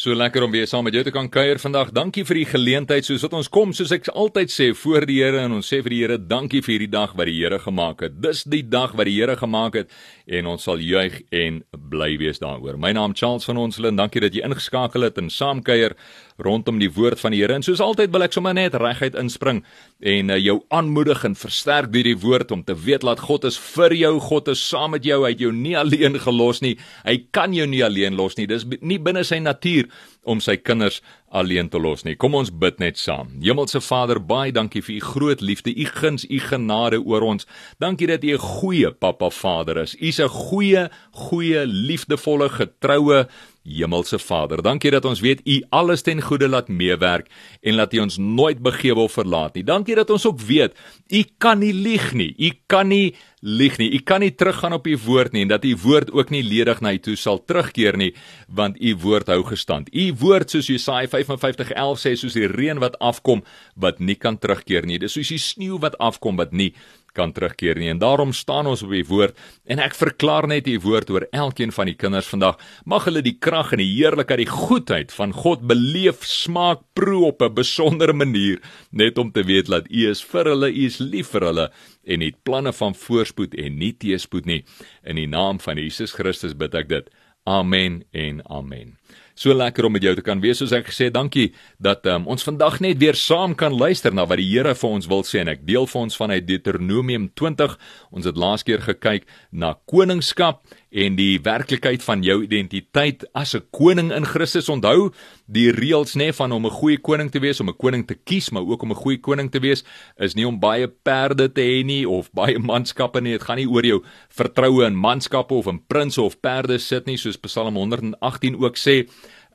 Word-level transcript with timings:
So 0.00 0.14
lekker 0.16 0.40
om 0.46 0.50
weer 0.50 0.64
saam 0.64 0.86
met 0.88 0.94
jou 0.96 1.02
te 1.04 1.12
kan 1.12 1.26
kuier 1.28 1.58
vandag. 1.60 1.90
Dankie 1.92 2.22
vir 2.24 2.38
die 2.38 2.46
geleentheid. 2.48 3.04
Soos 3.04 3.20
wat 3.26 3.34
ons 3.36 3.50
kom, 3.52 3.74
soos 3.76 3.90
ek 3.92 4.06
altyd 4.08 4.48
sê 4.48 4.70
voor 4.72 5.04
die 5.04 5.18
Here 5.18 5.42
en 5.44 5.58
ons 5.58 5.68
sê 5.68 5.82
vir 5.84 5.92
die 5.92 5.98
Here, 6.00 6.16
dankie 6.16 6.62
vir 6.64 6.72
hierdie 6.72 6.88
dag 6.94 7.12
wat 7.18 7.28
die 7.28 7.34
Here 7.36 7.58
gemaak 7.60 8.06
het. 8.06 8.14
Dis 8.24 8.40
die 8.48 8.62
dag 8.64 8.94
wat 8.96 9.10
die 9.10 9.18
Here 9.18 9.34
gemaak 9.36 9.76
het 9.76 9.92
en 10.24 10.48
ons 10.48 10.64
sal 10.64 10.80
juig 10.80 11.18
en 11.36 11.58
bly 11.92 12.14
wees 12.16 12.40
daaroor. 12.40 12.78
My 12.80 12.94
naam 12.96 13.12
Charles 13.12 13.44
van 13.44 13.60
Onselen. 13.60 14.00
Dankie 14.00 14.24
dat 14.24 14.32
jy 14.32 14.40
ingeskakel 14.48 15.04
het 15.04 15.20
en 15.20 15.28
saam 15.28 15.60
kuier 15.60 15.92
rondom 16.40 16.80
die 16.80 16.88
woord 16.96 17.20
van 17.20 17.36
die 17.36 17.42
Here. 17.42 17.60
En 17.60 17.68
soos 17.68 17.84
altyd 17.84 18.16
wil 18.16 18.24
ek 18.24 18.32
sommer 18.38 18.56
net 18.56 18.80
reguit 18.80 19.20
inspring 19.20 19.60
en 20.00 20.30
uh, 20.32 20.38
jou 20.40 20.60
aanmoedig 20.68 21.24
en 21.24 21.36
versterk 21.36 21.92
deur 21.92 22.08
die 22.08 22.18
woord 22.18 22.50
om 22.54 22.64
te 22.64 22.74
weet 22.74 23.04
dat 23.04 23.20
God 23.20 23.44
is 23.44 23.58
vir 23.60 23.92
jou, 23.94 24.14
God 24.20 24.48
is 24.48 24.62
saam 24.68 24.94
met 24.96 25.04
jou. 25.04 25.22
Hy 25.24 25.34
het 25.34 25.42
jou 25.44 25.52
nie 25.52 25.76
alleen 25.78 26.16
gelos 26.20 26.62
nie. 26.64 26.76
Hy 27.04 27.18
kan 27.36 27.54
jou 27.56 27.66
nie 27.68 27.84
alleen 27.84 28.16
los 28.16 28.38
nie. 28.38 28.48
Dis 28.48 28.64
nie 28.80 28.98
binne 28.98 29.24
sy 29.24 29.40
natuur 29.44 29.90
om 30.28 30.40
sy 30.40 30.56
kinders 30.60 31.00
alleen 31.30 31.70
te 31.70 31.78
los 31.80 32.02
nie. 32.04 32.16
Kom 32.18 32.34
ons 32.36 32.50
bid 32.50 32.80
net 32.82 32.98
saam. 33.00 33.30
Hemelse 33.44 33.80
Vader, 33.84 34.20
baie 34.20 34.52
dankie 34.52 34.82
vir 34.84 34.96
u 34.96 35.00
groot 35.04 35.44
liefde, 35.44 35.72
u 35.72 35.86
guns, 36.00 36.26
u 36.26 36.40
genade 36.42 37.00
oor 37.00 37.24
ons. 37.24 37.46
Dankie 37.80 38.08
dat 38.10 38.24
u 38.24 38.34
'n 38.34 38.38
goeie 38.38 38.90
Pappa 38.90 39.30
Vader 39.30 39.82
is. 39.82 39.94
U 39.94 40.06
is 40.06 40.18
'n 40.20 40.28
goeie, 40.28 40.90
goeie, 41.12 41.66
liefdevolle, 41.66 42.48
getroue 42.48 43.28
Hemelse 43.62 44.18
Vader, 44.18 44.62
dankie 44.64 44.90
dat 44.90 45.04
ons 45.04 45.20
weet 45.20 45.42
U 45.44 45.58
alles 45.76 46.02
ten 46.02 46.22
goeie 46.24 46.48
laat 46.48 46.70
meewerk 46.72 47.28
en 47.60 47.76
laat 47.76 47.92
U 47.92 48.00
ons 48.06 48.16
nooit 48.16 48.60
begewe 48.62 49.04
of 49.04 49.18
verlaat 49.18 49.58
nie. 49.58 49.64
Dankie 49.64 49.94
dat 49.98 50.10
ons 50.10 50.24
ook 50.26 50.40
weet 50.40 50.78
U 51.12 51.24
kan 51.38 51.60
nie 51.60 51.74
lieg 51.76 52.12
nie. 52.16 52.32
U 52.38 52.50
kan 52.66 52.88
nie 52.88 53.14
lieg 53.40 53.76
nie. 53.80 53.90
U 53.92 54.00
kan 54.04 54.24
nie 54.24 54.32
teruggaan 54.32 54.72
op 54.76 54.86
U 54.88 54.96
woord 55.04 55.36
nie 55.36 55.44
en 55.44 55.52
dat 55.52 55.64
U 55.64 55.74
woord 55.82 56.12
ook 56.12 56.32
nie 56.32 56.42
ledig 56.44 56.80
na 56.80 56.94
U 56.96 57.00
toe 57.04 57.16
sal 57.20 57.42
terugkeer 57.44 57.96
nie, 58.00 58.14
want 58.48 58.80
U 58.80 58.94
woord 59.04 59.28
hou 59.32 59.42
gestand. 59.48 59.92
U 59.92 60.06
woord 60.20 60.50
soos 60.50 60.68
Jesaja 60.72 61.08
55:11 61.08 62.00
sê, 62.00 62.14
soos 62.16 62.36
die 62.36 62.48
reën 62.48 62.80
wat 62.80 62.96
afkom 63.00 63.44
wat 63.76 64.00
nie 64.00 64.16
kan 64.16 64.38
terugkeer 64.38 64.88
nie. 64.88 64.98
Dis 64.98 65.16
soos 65.16 65.28
die 65.28 65.40
sneeu 65.40 65.80
wat 65.80 65.98
afkom 66.00 66.40
wat 66.40 66.52
nie 66.52 66.72
kan 67.16 67.32
terugkeer 67.32 67.78
nie. 67.78 67.90
En 67.92 67.98
daarom 67.98 68.32
staan 68.32 68.66
ons 68.70 68.82
op 68.82 68.92
U 68.92 69.02
woord 69.08 69.38
en 69.64 69.82
ek 69.82 69.94
verklaar 69.98 70.48
net 70.50 70.68
U 70.68 70.76
woord 70.84 71.10
oor 71.10 71.26
elkeen 71.30 71.72
van 71.72 71.90
die 71.90 71.96
kinders 71.98 72.30
vandag. 72.30 72.58
Mag 72.84 73.08
hulle 73.08 73.22
die 73.22 73.36
krag 73.38 73.72
en 73.74 73.82
die 73.82 73.90
heerlikheid, 73.90 74.44
die 74.44 74.50
goedheid 74.50 75.14
van 75.14 75.32
God 75.36 75.66
beleef, 75.70 76.24
smaak, 76.26 76.84
proe 76.94 77.26
op 77.32 77.42
'n 77.42 77.54
besondere 77.54 78.12
manier, 78.12 78.60
net 78.90 79.18
om 79.18 79.32
te 79.32 79.44
weet 79.44 79.66
dat 79.66 79.90
U 79.90 80.10
is 80.10 80.22
vir 80.22 80.44
hulle, 80.44 80.70
U 80.70 80.86
is 80.86 80.98
lief 80.98 81.30
vir 81.30 81.46
hulle 81.46 81.70
en 82.04 82.20
het 82.20 82.42
planne 82.42 82.72
van 82.72 82.94
voorspoed 82.94 83.54
en 83.54 83.78
nie 83.78 83.92
teëspoed 83.92 84.46
nie. 84.46 84.64
In 85.04 85.16
die 85.16 85.28
naam 85.28 85.60
van 85.60 85.76
Jesus 85.76 86.12
Christus 86.12 86.56
bid 86.56 86.74
ek 86.74 86.88
dit. 86.88 87.10
Amen 87.44 88.04
en 88.12 88.42
amen. 88.50 88.96
So 89.40 89.54
lekker 89.56 89.86
om 89.88 89.94
met 89.96 90.04
jou 90.04 90.12
te 90.12 90.20
kan 90.20 90.42
wees 90.42 90.58
soos 90.60 90.74
ek 90.76 90.90
gesê, 90.90 91.06
dankie 91.08 91.46
dat 91.80 92.04
um, 92.12 92.26
ons 92.28 92.44
vandag 92.44 92.74
net 92.84 92.98
weer 93.00 93.16
saam 93.16 93.54
kan 93.56 93.72
luister 93.72 94.12
na 94.12 94.26
wat 94.28 94.36
die 94.36 94.44
Here 94.50 94.74
vir 94.76 94.96
ons 94.98 95.08
wil 95.08 95.24
sê 95.24 95.40
en 95.40 95.48
ek 95.48 95.62
deel 95.64 95.88
vir 95.88 96.00
ons 96.02 96.18
vanuit 96.20 96.44
Deuteronomium 96.44 97.30
20. 97.40 97.78
Ons 98.12 98.28
het 98.28 98.36
laas 98.36 98.66
keer 98.68 98.84
gekyk 98.84 99.24
na 99.48 99.78
koningskap 99.88 100.60
en 100.90 101.14
die 101.14 101.38
werklikheid 101.42 102.02
van 102.02 102.24
jou 102.26 102.40
identiteit 102.42 103.24
as 103.32 103.54
'n 103.54 103.62
koning 103.70 104.12
in 104.12 104.24
Christus. 104.24 104.68
Onthou 104.68 105.12
die 105.46 105.70
reëls 105.70 106.14
nê 106.16 106.32
van 106.34 106.52
om 106.52 106.66
'n 106.66 106.70
goeie 106.70 106.98
koning 106.98 107.30
te 107.30 107.38
wees, 107.38 107.60
om 107.60 107.68
'n 107.68 107.76
koning 107.76 108.06
te 108.06 108.14
kies, 108.14 108.50
maar 108.50 108.66
ook 108.66 108.82
om 108.82 108.90
'n 108.90 109.02
goeie 109.02 109.20
koning 109.20 109.50
te 109.50 109.60
wees 109.60 109.84
is 110.18 110.34
nie 110.34 110.46
om 110.46 110.58
baie 110.58 110.88
perde 110.88 111.52
te 111.52 111.60
hê 111.60 111.84
nie 111.84 112.08
of 112.08 112.30
baie 112.40 112.58
manskappe 112.58 113.20
nie. 113.20 113.32
Dit 113.32 113.42
gaan 113.42 113.56
nie 113.56 113.68
oor 113.68 113.84
jou 113.84 114.04
vertroue 114.28 114.84
in 114.86 114.96
manskappe 114.96 115.54
of 115.54 115.66
in 115.66 115.80
prinses 115.86 116.18
of 116.18 116.40
perde 116.40 116.78
sit 116.78 117.06
nie, 117.06 117.16
soos 117.16 117.36
Psalm 117.36 117.76
118 117.76 118.56
ook 118.58 118.76
sê 118.76 119.06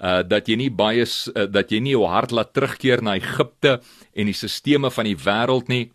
uh 0.02 0.24
dat 0.24 0.48
jy 0.48 0.56
nie 0.56 0.70
baie 0.70 1.04
uh, 1.04 1.46
dat 1.48 1.72
jy 1.72 1.80
nie 1.80 1.92
jou 1.92 2.06
hart 2.06 2.32
laat 2.32 2.54
terugkeer 2.54 3.02
na 3.02 3.16
Egipte 3.16 3.82
en 4.14 4.26
die 4.26 4.34
sisteme 4.34 4.92
van 4.92 5.06
die 5.06 5.16
wêreld 5.16 5.68
nie 5.68 5.92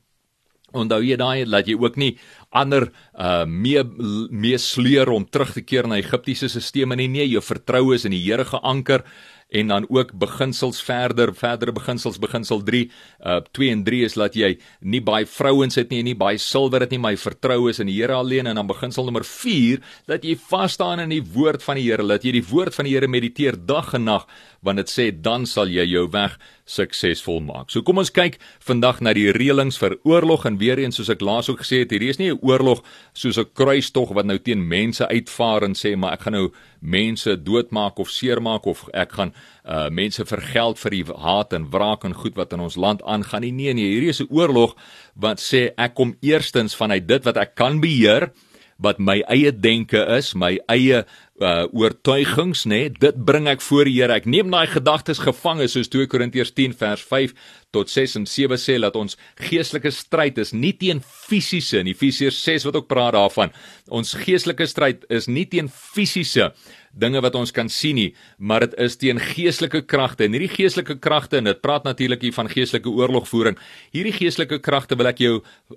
Onthou 0.72 1.00
jy 1.02 1.16
daai 1.20 1.44
dat 1.44 1.66
jy 1.66 1.76
ook 1.78 1.96
nie 1.96 2.16
ander 2.50 2.90
uh 3.14 3.44
mee 3.46 3.82
mee 4.30 4.58
sleur 4.58 5.10
om 5.10 5.26
terug 5.26 5.52
te 5.54 5.62
keer 5.62 5.88
na 5.88 5.98
Egiptiese 5.98 6.48
stelsels 6.48 6.96
nie. 6.96 7.08
Nee 7.08 7.28
jou 7.28 7.42
vertroue 7.42 7.94
is 7.94 8.04
in 8.04 8.14
die 8.14 8.24
Here 8.24 8.44
geanker 8.44 9.04
en 9.50 9.66
dan 9.66 9.86
ook 9.88 10.12
beginsels 10.14 10.82
verder 10.82 11.34
verdere 11.34 11.72
beginsels 11.72 12.18
beginsel 12.22 12.62
3 12.62 12.90
uh 13.26 13.40
2 13.50 13.70
en 13.70 13.82
3 13.84 14.04
is 14.06 14.14
dat 14.14 14.36
jy 14.38 14.52
nie 14.80 15.00
baie 15.02 15.26
vrouens 15.26 15.74
het 15.74 15.90
nie 15.90 16.02
en 16.02 16.08
nie 16.10 16.18
baie 16.18 16.38
silwer 16.38 16.86
het 16.86 16.94
nie 16.94 17.02
my 17.02 17.16
vertroue 17.18 17.70
is 17.70 17.82
in 17.82 17.90
die 17.90 17.98
Here 18.00 18.14
alleen. 18.14 18.46
En 18.46 18.54
dan 18.54 18.66
beginsel 18.66 19.04
nommer 19.04 19.24
4 19.26 19.82
dat 20.06 20.24
jy 20.24 20.36
vas 20.50 20.72
staan 20.78 21.00
in 21.00 21.10
die 21.10 21.22
woord 21.22 21.62
van 21.62 21.80
die 21.80 21.88
Here 21.88 22.06
dat 22.06 22.24
jy 22.24 22.36
die 22.38 22.46
woord 22.46 22.74
van 22.74 22.86
die 22.86 22.94
Here 22.94 23.08
mediteer 23.08 23.58
dag 23.58 23.94
en 23.94 24.06
nag 24.06 24.26
want 24.62 24.76
dit 24.76 24.90
sê 24.92 25.10
dan 25.10 25.46
sal 25.46 25.70
jy 25.72 25.86
jou 25.88 26.06
weg 26.12 26.38
suksesvol 26.70 27.40
maak. 27.44 27.70
So 27.72 27.82
kom 27.86 27.98
ons 28.02 28.12
kyk 28.14 28.38
vandag 28.62 29.00
na 29.02 29.14
die 29.16 29.30
reëlings 29.34 29.78
vir 29.80 29.96
oorlog 30.08 30.46
en 30.48 30.58
weer 30.60 30.78
eens 30.78 31.00
soos 31.00 31.10
ek 31.12 31.24
laas 31.26 31.50
ook 31.50 31.64
gesê 31.64 31.82
het, 31.82 31.90
hierdie 31.90 32.12
is 32.12 32.20
nie 32.20 32.30
'n 32.30 32.38
oorlog 32.42 32.82
soos 33.12 33.38
'n 33.38 33.50
kruistog 33.54 34.14
wat 34.14 34.26
nou 34.26 34.38
teen 34.38 34.66
mense 34.68 35.06
uitvaar 35.06 35.64
en 35.64 35.74
sê 35.74 35.96
maar 35.96 36.12
ek 36.12 36.22
gaan 36.22 36.32
nou 36.32 36.52
mense 36.80 37.36
doodmaak 37.36 37.98
of 37.98 38.10
seermaak 38.10 38.66
of 38.66 38.88
ek 38.94 39.12
gaan 39.12 39.32
uh 39.64 39.88
mense 39.90 40.24
vergeld 40.24 40.78
vir 40.78 40.90
die 40.90 41.04
haat 41.04 41.52
en 41.52 41.70
wraak 41.70 42.04
en 42.04 42.14
goed 42.14 42.36
wat 42.36 42.52
in 42.52 42.60
ons 42.60 42.76
land 42.76 43.02
aangaan 43.02 43.42
nie. 43.42 43.52
Nee 43.52 43.74
nee, 43.74 43.90
hierdie 43.90 44.10
is 44.10 44.20
'n 44.20 44.30
oorlog 44.30 44.76
wat 45.14 45.40
sê 45.40 45.72
ek 45.76 45.94
kom 45.94 46.16
eerstens 46.22 46.76
vanuit 46.76 47.06
dit 47.06 47.24
wat 47.24 47.36
ek 47.36 47.54
kan 47.54 47.80
beheer 47.80 48.32
wat 48.80 48.98
my 48.98 49.20
eie 49.28 49.52
denke 49.52 50.00
is, 50.16 50.32
my 50.34 50.58
eie 50.72 51.04
uh 51.40 51.64
oortuigings 51.72 52.66
nê 52.68 52.82
nee, 52.84 52.90
dit 52.92 53.16
bring 53.24 53.48
ek 53.48 53.62
voor 53.64 53.88
die 53.88 53.94
Here 53.96 54.18
ek 54.20 54.26
neem 54.28 54.50
daai 54.52 54.68
gedagtes 54.68 55.22
gevange 55.24 55.70
soos 55.72 55.88
2 55.88 56.08
Korintiërs 56.12 56.52
10 56.52 56.76
vers 56.76 57.04
5 57.08 57.32
tot 57.72 57.88
6 57.88 58.18
en 58.20 58.26
7 58.28 58.58
sê 58.60 58.76
dat 58.82 58.98
ons 59.00 59.16
geestelike 59.40 59.92
stryd 59.94 60.40
is 60.42 60.52
nie 60.52 60.74
teen 60.76 61.00
fisiese 61.00 61.80
in 61.80 61.88
Efesiërs 61.88 62.42
6 62.44 62.68
wat 62.68 62.76
ook 62.82 62.90
praat 62.92 63.16
daarvan 63.16 63.54
ons 63.88 64.12
geestelike 64.20 64.68
stryd 64.68 65.08
is 65.08 65.30
nie 65.32 65.46
teen 65.48 65.72
fisiese 65.72 66.50
dinge 66.90 67.20
wat 67.22 67.36
ons 67.38 67.52
kan 67.54 67.68
sien 67.70 67.94
nie, 67.96 68.08
maar 68.38 68.64
dit 68.64 68.74
is 68.82 68.96
teen 68.98 69.20
geestelike 69.22 69.82
kragte. 69.88 70.26
En 70.26 70.34
hierdie 70.34 70.50
geestelike 70.50 70.96
kragte 71.02 71.38
en 71.38 71.46
dit 71.46 71.60
praat 71.62 71.86
natuurlik 71.86 72.24
hier 72.26 72.34
van 72.34 72.50
geestelike 72.50 72.90
oorlogvoering. 72.90 73.58
Hierdie 73.94 74.14
geestelike 74.16 74.60
kragte 74.64 74.98
wil 74.98 75.10
ek 75.10 75.22
jou 75.22 75.36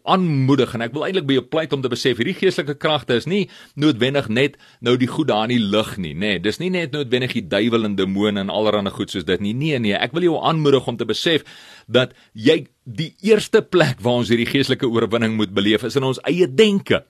aanmoedig 0.09 0.73
en 0.73 0.85
ek 0.87 0.95
wil 0.95 1.05
eintlik 1.07 1.27
by 1.29 1.37
jou 1.37 1.45
pleit 1.45 1.73
om 1.75 1.83
te 1.83 1.91
besef 1.91 2.19
hierdie 2.21 2.37
geestelike 2.37 2.75
kragte 2.81 3.17
is 3.19 3.29
nie 3.29 3.45
noodwendig 3.79 4.29
net 4.29 4.57
nou 4.81 4.95
die 4.97 5.09
goed 5.09 5.29
daar 5.29 5.45
die 5.53 5.61
lug 5.61 5.95
nie, 5.97 6.13
nê. 6.13 6.33
Nee, 6.33 6.43
dis 6.43 6.59
nie 6.61 6.71
net 6.73 6.93
noodwendig 6.95 7.37
die 7.37 7.47
duiwel 7.47 7.87
en 7.87 7.97
demone 7.99 8.41
en 8.43 8.51
allerlei 8.53 8.91
goed 8.93 9.13
soos 9.13 9.27
dit 9.27 9.41
nie. 9.43 9.53
Nee 9.57 9.79
nee, 9.79 9.95
ek 9.95 10.15
wil 10.15 10.27
jou 10.27 10.37
aanmoedig 10.41 10.87
om 10.89 10.97
te 10.99 11.07
besef 11.09 11.45
dat 11.87 12.13
jy 12.33 12.63
die 12.83 13.13
eerste 13.23 13.61
plek 13.63 14.01
waar 14.03 14.19
ons 14.19 14.31
hierdie 14.31 14.49
geestelike 14.49 14.87
oorwinning 14.89 15.37
moet 15.37 15.53
beleef 15.55 15.85
is 15.87 15.95
in 15.95 16.03
ons 16.03 16.19
eie 16.27 16.49
denke 16.51 17.05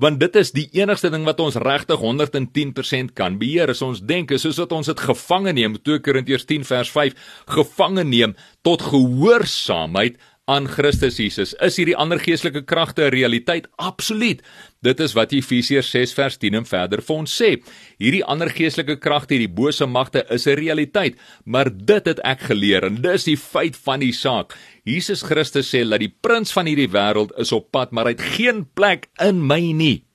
want 0.00 0.20
dit 0.22 0.36
is 0.40 0.54
die 0.56 0.64
enigste 0.78 1.10
ding 1.12 1.26
wat 1.28 1.40
ons 1.44 1.58
regtig 1.60 2.00
110% 2.00 3.12
kan 3.18 3.36
beheer 3.40 3.68
is 3.68 3.82
ons 3.84 4.00
denke 4.00 4.38
soos 4.40 4.60
wat 4.62 4.72
ons 4.72 4.88
dit 4.88 5.02
gevange 5.10 5.52
neem 5.52 5.76
2 5.76 6.00
Korintiërs 6.06 6.48
10 6.48 6.64
vers 6.70 6.92
5 6.96 7.28
gevange 7.58 8.06
neem 8.08 8.34
tot 8.64 8.86
gehoorsaamheid 8.88 10.16
aan 10.48 10.66
Christus 10.68 11.18
Jesus. 11.20 11.52
Is 11.64 11.76
hierdie 11.76 11.96
ander 11.96 12.20
geestelike 12.22 12.64
kragte 12.64 13.04
'n 13.04 13.12
realiteit? 13.12 13.68
Absoluut. 13.76 14.42
Dit 14.82 15.00
is 15.00 15.12
wat 15.12 15.32
Efesiërs 15.32 15.90
6 15.90 16.14
vers 16.14 16.36
10 16.38 16.54
en 16.54 16.64
verder 16.64 17.02
vir 17.02 17.16
ons 17.16 17.42
sê. 17.42 17.62
Hierdie 17.98 18.24
ander 18.24 18.48
geestelike 18.48 18.96
kragte, 18.96 19.34
hierdie 19.34 19.54
bose 19.54 19.86
magte 19.86 20.24
is 20.30 20.46
'n 20.46 20.56
realiteit, 20.56 21.16
maar 21.44 21.68
dit 21.70 22.06
het 22.06 22.20
ek 22.24 22.40
geleer 22.40 22.84
en 22.84 23.02
dis 23.02 23.24
die 23.24 23.36
feit 23.36 23.76
van 23.76 24.00
die 24.00 24.12
saak. 24.12 24.56
Jesus 24.84 25.22
Christus 25.22 25.74
sê 25.74 25.88
dat 25.88 26.00
die 26.00 26.14
prins 26.20 26.52
van 26.52 26.66
hierdie 26.66 26.88
wêreld 26.88 27.32
is 27.38 27.52
op 27.52 27.70
pad, 27.70 27.92
maar 27.92 28.04
hy 28.04 28.10
het 28.10 28.20
geen 28.36 28.66
plek 28.74 29.08
in 29.20 29.46
my 29.46 29.72
nie. 29.72 30.07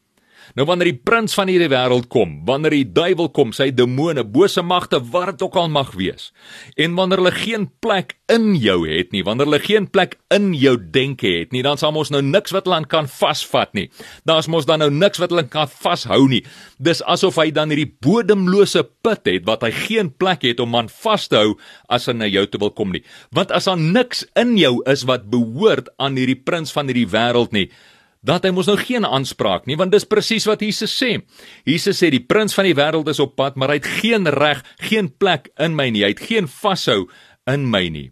Nou 0.54 0.68
wanneer 0.70 0.92
die 0.92 1.00
prins 1.02 1.34
van 1.34 1.50
hierdie 1.50 1.70
wêreld 1.72 2.06
kom, 2.14 2.36
wanneer 2.46 2.76
die 2.76 2.86
duiwel 2.94 3.32
kom, 3.34 3.54
sy 3.58 3.72
demone, 3.74 4.22
bose 4.22 4.62
magte, 4.62 5.00
wat 5.14 5.32
dit 5.32 5.46
ook 5.48 5.56
al 5.58 5.72
mag 5.74 5.96
wees, 5.98 6.28
en 6.78 6.94
wanneer 6.98 7.24
hulle 7.24 7.34
geen 7.34 7.66
plek 7.82 8.14
in 8.30 8.52
jou 8.62 8.84
het 8.86 9.10
nie, 9.16 9.24
wanneer 9.26 9.50
hulle 9.50 9.62
geen 9.64 9.88
plek 9.90 10.20
in 10.34 10.52
jou 10.58 10.76
denke 10.78 11.32
het 11.40 11.56
nie, 11.56 11.64
dan 11.66 11.82
sal 11.82 11.94
mos 11.96 12.12
nou 12.14 12.22
niks 12.26 12.54
wat 12.54 12.70
hulle 12.70 12.84
kan 12.90 13.10
vasvat 13.10 13.74
nie. 13.74 13.88
Daar's 14.30 14.50
mos 14.52 14.68
dan 14.70 14.84
nou 14.84 14.92
niks 14.94 15.22
wat 15.22 15.34
hulle 15.34 15.46
kan 15.50 15.72
vashou 15.72 16.28
nie. 16.30 16.44
Dis 16.78 17.02
asof 17.10 17.40
hy 17.42 17.50
dan 17.56 17.74
hierdie 17.74 17.90
bodemlose 18.06 18.84
put 19.06 19.26
het 19.30 19.48
wat 19.50 19.66
hy 19.66 19.72
geen 19.88 20.12
plek 20.14 20.46
het 20.46 20.62
om 20.62 20.78
aan 20.78 20.92
vas 21.02 21.26
te 21.32 21.40
hou 21.40 21.56
as 21.90 22.06
hy 22.10 22.18
na 22.18 22.30
jou 22.30 22.46
toe 22.50 22.62
wil 22.62 22.74
kom 22.78 22.94
nie. 22.94 23.02
Want 23.34 23.54
as 23.56 23.70
daar 23.70 23.82
niks 23.82 24.22
in 24.38 24.54
jou 24.60 24.76
is 24.90 25.08
wat 25.10 25.32
behoort 25.34 25.90
aan 25.98 26.20
hierdie 26.20 26.38
prins 26.38 26.74
van 26.76 26.90
hierdie 26.92 27.10
wêreld 27.10 27.58
nie, 27.58 27.68
dat 28.24 28.46
hy 28.48 28.54
mos 28.56 28.70
nou 28.72 28.78
geen 28.80 29.06
aanspraak 29.06 29.68
nie 29.68 29.78
want 29.80 29.94
dis 29.94 30.08
presies 30.08 30.48
wat 30.50 30.64
Jesus 30.64 30.96
sê. 30.96 31.20
Jesus 31.68 32.00
sê 32.00 32.10
die 32.14 32.24
prins 32.24 32.56
van 32.56 32.68
die 32.68 32.78
wêreld 32.78 33.12
is 33.12 33.22
op 33.24 33.36
pad, 33.40 33.60
maar 33.60 33.74
hy 33.74 33.82
het 33.82 33.92
geen 34.02 34.28
reg, 34.32 34.64
geen 34.90 35.12
plek 35.12 35.52
in 35.60 35.76
my 35.76 35.90
nie. 35.92 36.06
Hy 36.08 36.14
het 36.16 36.24
geen 36.24 36.48
vashou 36.48 37.04
in 37.50 37.68
my 37.70 37.88
nie. 37.92 38.10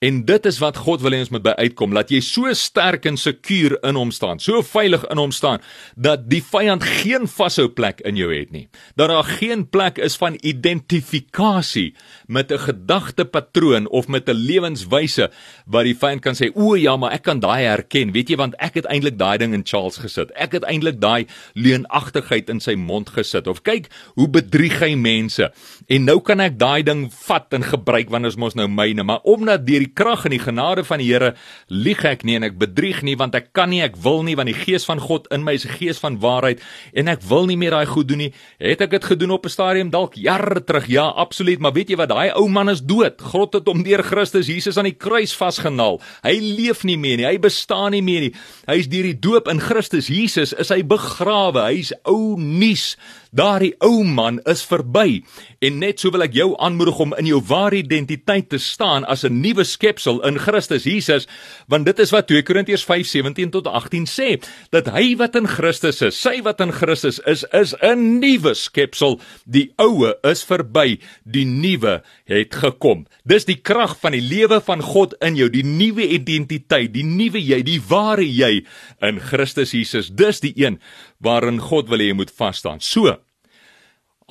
En 0.00 0.22
dit 0.24 0.46
is 0.48 0.56
wat 0.62 0.78
God 0.80 1.02
wil 1.04 1.12
hê 1.12 1.18
ons 1.20 1.28
moet 1.28 1.42
by 1.44 1.52
uitkom, 1.58 1.92
dat 1.92 2.08
jy 2.08 2.22
so 2.24 2.48
sterk 2.56 3.04
en 3.04 3.18
sekuur 3.20 3.74
in 3.84 3.98
hom 4.00 4.08
staan, 4.16 4.38
so 4.40 4.62
veilig 4.64 5.02
in 5.12 5.18
hom 5.20 5.32
staan 5.36 5.60
dat 5.92 6.22
die 6.32 6.40
vyand 6.40 6.86
geen 7.02 7.26
vashou 7.28 7.66
plek 7.68 8.00
in 8.08 8.16
jou 8.16 8.30
het 8.32 8.48
nie. 8.48 8.70
Dat 8.96 9.12
daar 9.12 9.28
geen 9.28 9.66
plek 9.68 10.00
is 10.00 10.16
van 10.16 10.38
identifikasie 10.40 11.92
met 12.26 12.48
'n 12.48 12.64
gedagtepatroon 12.64 13.88
of 13.88 14.08
met 14.08 14.28
'n 14.28 14.40
lewenswyse 14.40 15.28
wat 15.66 15.84
die 15.84 15.94
vyand 15.94 16.22
kan 16.22 16.34
sê, 16.34 16.48
"O 16.54 16.74
ja, 16.76 16.96
maar 16.96 17.12
ek 17.12 17.22
kan 17.22 17.40
daai 17.40 17.64
herken, 17.64 18.12
weet 18.12 18.30
jy, 18.30 18.36
want 18.36 18.54
ek 18.56 18.74
het 18.74 18.86
eintlik 18.86 19.18
daai 19.18 19.38
ding 19.38 19.52
in 19.52 19.66
Charles 19.66 19.98
gesit. 19.98 20.30
Ek 20.32 20.52
het 20.52 20.64
eintlik 20.64 21.00
daai 21.00 21.26
leenagtigheid 21.52 22.48
in 22.48 22.60
sy 22.60 22.74
mond 22.74 23.10
gesit." 23.10 23.46
Of 23.46 23.62
kyk 23.62 23.88
hoe 24.14 24.28
bedrieg 24.28 24.80
hy 24.80 24.94
mense. 24.94 25.52
En 25.90 26.04
nou 26.06 26.20
kan 26.22 26.38
ek 26.38 26.54
daai 26.54 26.84
ding 26.86 27.00
vat 27.24 27.50
en 27.56 27.64
gebruik 27.66 28.12
wanneer 28.14 28.30
ons 28.30 28.38
mos 28.38 28.54
nou 28.54 28.68
myne, 28.70 29.02
maar 29.02 29.24
omdat 29.26 29.64
deur 29.66 29.82
die 29.82 29.90
krag 29.90 30.22
en 30.28 30.34
die 30.36 30.42
genade 30.42 30.84
van 30.86 31.00
die 31.02 31.08
Here 31.10 31.32
lieg 31.66 32.04
ek 32.06 32.22
nie 32.22 32.36
en 32.38 32.46
ek 32.46 32.60
bedrieg 32.60 33.00
nie 33.02 33.16
want 33.18 33.34
ek 33.34 33.48
kan 33.58 33.72
nie, 33.72 33.80
ek 33.82 33.96
wil 34.04 34.22
nie 34.22 34.36
want 34.38 34.46
die 34.52 34.54
gees 34.54 34.86
van 34.86 35.02
God 35.02 35.26
in 35.34 35.42
my 35.42 35.56
is 35.58 35.66
'n 35.66 35.74
gees 35.80 35.98
van 35.98 36.20
waarheid 36.22 36.62
en 36.94 37.08
ek 37.08 37.26
wil 37.26 37.46
nie 37.50 37.56
meer 37.56 37.74
daai 37.74 37.86
goed 37.86 38.06
doen 38.06 38.18
nie. 38.18 38.32
Het 38.60 38.80
ek 38.80 38.90
dit 38.90 39.04
gedoen 39.04 39.30
op 39.30 39.46
'n 39.46 39.50
stadium 39.50 39.90
dalk 39.90 40.14
jare 40.14 40.62
terug? 40.64 40.86
Ja, 40.86 41.08
absoluut, 41.10 41.58
maar 41.58 41.72
weet 41.72 41.90
jy 41.90 41.96
wat? 41.96 42.08
Daai 42.08 42.30
ou 42.38 42.48
man 42.48 42.68
is 42.70 42.82
dood. 42.82 43.20
God 43.20 43.54
het 43.54 43.66
hom 43.66 43.82
deur 43.82 44.02
Christus 44.02 44.46
Jesus 44.46 44.78
aan 44.78 44.84
die 44.84 44.96
kruis 44.98 45.34
vasgenaal. 45.34 46.00
Hy 46.22 46.38
leef 46.38 46.84
nie 46.84 46.98
meer 46.98 47.16
nie. 47.16 47.26
Hy 47.26 47.38
bestaan 47.38 47.90
nie 47.90 48.02
meer 48.02 48.20
nie. 48.20 48.34
Hy 48.68 48.78
is 48.78 48.88
deur 48.88 49.02
die 49.02 49.18
doop 49.18 49.48
in 49.48 49.58
Christus 49.60 50.06
Jesus 50.06 50.52
is 50.52 50.68
hy 50.68 50.82
begrawe. 50.82 51.66
Hy's 51.66 51.92
ou 52.04 52.36
nuus. 52.38 52.96
Daardie 53.30 53.74
ou 53.78 54.02
man 54.02 54.40
is 54.50 54.64
verby 54.66 55.22
en 55.62 55.78
net 55.78 56.00
so 56.00 56.10
wil 56.10 56.24
ek 56.26 56.34
jou 56.34 56.56
aanmoedig 56.58 56.98
om 56.98 57.14
in 57.14 57.28
jou 57.30 57.40
ware 57.46 57.78
identiteit 57.78 58.48
te 58.50 58.58
staan 58.58 59.04
as 59.04 59.24
'n 59.24 59.40
nuwe 59.40 59.64
skepsel 59.64 60.20
in 60.26 60.38
Christus 60.38 60.84
Jesus 60.84 61.26
want 61.68 61.86
dit 61.86 61.98
is 61.98 62.10
wat 62.10 62.26
2 62.26 62.42
Korintiërs 62.42 62.84
5:17 62.84 63.50
tot 63.50 63.66
18 63.66 64.06
sê 64.06 64.42
dat 64.70 64.88
hy 64.88 65.14
wat 65.16 65.36
in 65.36 65.46
Christus 65.46 66.02
is, 66.02 66.18
sy 66.18 66.40
wat 66.42 66.60
in 66.60 66.72
Christus 66.72 67.20
is, 67.26 67.44
is 67.52 67.74
'n 67.82 68.20
nuwe 68.20 68.54
skepsel. 68.54 69.20
Die 69.46 69.70
ou 69.78 70.10
is 70.24 70.42
verby, 70.44 70.98
die 71.24 71.44
nuwe 71.44 72.02
het 72.24 72.54
gekom. 72.54 73.06
Dis 73.24 73.44
die 73.44 73.60
krag 73.60 73.96
van 74.00 74.12
die 74.12 74.24
lewe 74.24 74.60
van 74.60 74.82
God 74.82 75.14
in 75.20 75.36
jou, 75.36 75.48
die 75.48 75.64
nuwe 75.64 76.06
identiteit, 76.08 76.92
die 76.92 77.04
nuwe 77.04 77.38
jy, 77.38 77.62
die 77.62 77.80
ware 77.88 78.24
jy 78.24 78.64
in 79.00 79.20
Christus 79.20 79.72
Jesus. 79.72 80.10
Dis 80.10 80.40
die 80.40 80.54
een 80.56 80.80
waarin 81.20 81.60
God 81.60 81.88
wil 81.88 81.98
hê 81.98 82.10
jy 82.10 82.14
moet 82.14 82.30
vas 82.30 82.56
staan. 82.56 82.80
So 82.80 83.19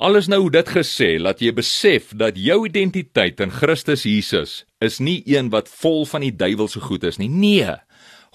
Alles 0.00 0.30
nou 0.32 0.46
dit 0.48 0.68
gesê, 0.72 1.18
laat 1.20 1.42
jy 1.44 1.50
besef 1.52 2.14
dat 2.16 2.38
jou 2.40 2.62
identiteit 2.64 3.40
in 3.44 3.50
Christus 3.52 4.06
Jesus 4.08 4.62
is 4.80 4.96
nie 4.96 5.18
een 5.28 5.50
wat 5.52 5.68
vol 5.68 6.06
van 6.08 6.24
die 6.24 6.32
duiwelse 6.32 6.80
goed 6.86 7.04
is 7.04 7.18
nie. 7.20 7.28
Nee. 7.28 7.74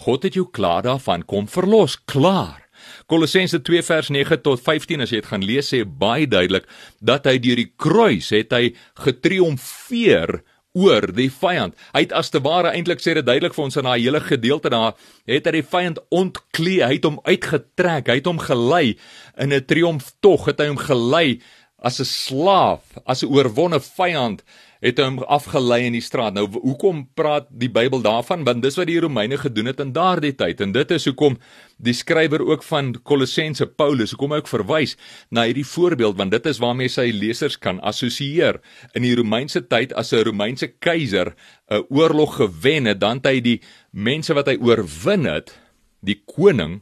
God 0.05 0.27
het 0.27 0.37
jou 0.37 0.45
klaar 0.45 0.85
daarvan 0.85 1.25
kom 1.25 1.47
verlos, 1.49 1.97
klaar. 2.05 2.67
Kolossense 3.09 3.63
2 3.65 3.81
vers 3.81 4.11
9 4.13 4.43
tot 4.45 4.61
15 4.61 5.07
as 5.07 5.09
jy 5.09 5.23
dit 5.23 5.31
gaan 5.31 5.47
lees 5.49 5.73
sê 5.73 5.81
baie 5.81 6.29
duidelik 6.29 6.69
dat 7.01 7.25
hy 7.25 7.39
deur 7.41 7.63
die 7.63 7.71
kruis 7.81 8.29
het 8.35 8.53
hy 8.53 8.75
getriomfeer 9.01 10.43
oor 10.75 11.07
die 11.15 11.29
vyand. 11.31 11.75
Hy 11.95 12.03
het 12.05 12.13
as 12.15 12.29
te 12.33 12.41
ware 12.43 12.73
eintlik 12.75 13.01
sê 13.01 13.15
dit 13.15 13.25
duidelik 13.25 13.55
vir 13.55 13.65
ons 13.65 13.79
in 13.79 13.87
daai 13.87 14.03
hele 14.03 14.21
gedeelte 14.23 14.71
daar, 14.73 14.95
het 15.29 15.47
hy 15.47 15.53
die 15.57 15.67
vyand 15.71 16.01
ontklee, 16.13 16.83
hy 16.83 16.97
het 16.97 17.07
hom 17.07 17.21
uitgetrek, 17.23 18.11
hy 18.11 18.19
het 18.19 18.29
hom 18.29 18.41
gelei 18.43 18.97
in 19.39 19.53
'n 19.53 19.65
triomftog, 19.65 20.51
het 20.51 20.59
hy 20.59 20.67
hom 20.67 20.81
gelei 20.81 21.39
as 21.77 21.99
'n 21.99 22.05
slaaf, 22.05 22.81
as 23.05 23.23
'n 23.23 23.31
oorwonne 23.31 23.79
vyand 23.79 24.43
het 24.85 24.99
hom 24.99 25.17
afgelei 25.31 25.85
in 25.87 25.95
die 25.97 26.03
straat. 26.03 26.35
Nou 26.35 26.45
hoekom 26.51 27.07
praat 27.17 27.47
die 27.49 27.69
Bybel 27.69 28.03
daarvan? 28.05 28.43
Want 28.43 28.61
dis 28.61 28.77
wat 28.77 28.87
die 28.87 28.99
Romeine 28.99 29.37
gedoen 29.37 29.65
het 29.65 29.79
in 29.79 29.93
daardie 29.95 30.35
tyd 30.35 30.61
en 30.61 30.71
dit 30.75 30.91
is 30.91 31.05
hoekom 31.05 31.37
die 31.77 31.93
skrywer 31.93 32.43
ook 32.45 32.63
van 32.63 32.93
Kolossense 33.03 33.65
Paulus 33.65 34.11
hoekom 34.11 34.31
hy 34.31 34.37
ook 34.43 34.51
verwys 34.51 34.95
na 35.29 35.47
hierdie 35.49 35.65
voorbeeld 35.65 36.17
want 36.17 36.31
dit 36.31 36.45
is 36.45 36.61
waarmee 36.61 36.91
sy 36.91 37.09
lesers 37.11 37.57
kan 37.57 37.79
assosieer. 37.81 38.61
In 38.93 39.01
die 39.01 39.15
Romeinse 39.15 39.67
tyd 39.67 39.93
as 39.93 40.13
'n 40.13 40.23
Romeinse 40.23 40.67
keiser 40.67 41.35
'n 41.71 41.85
oorlog 41.89 42.35
gewen 42.35 42.85
het, 42.85 42.99
dan 42.99 43.17
het 43.17 43.25
hy 43.25 43.39
die 43.41 43.61
mense 43.91 44.33
wat 44.33 44.47
hy 44.47 44.57
oorwin 44.61 45.25
het, 45.25 45.57
die 46.05 46.21
koning 46.29 46.79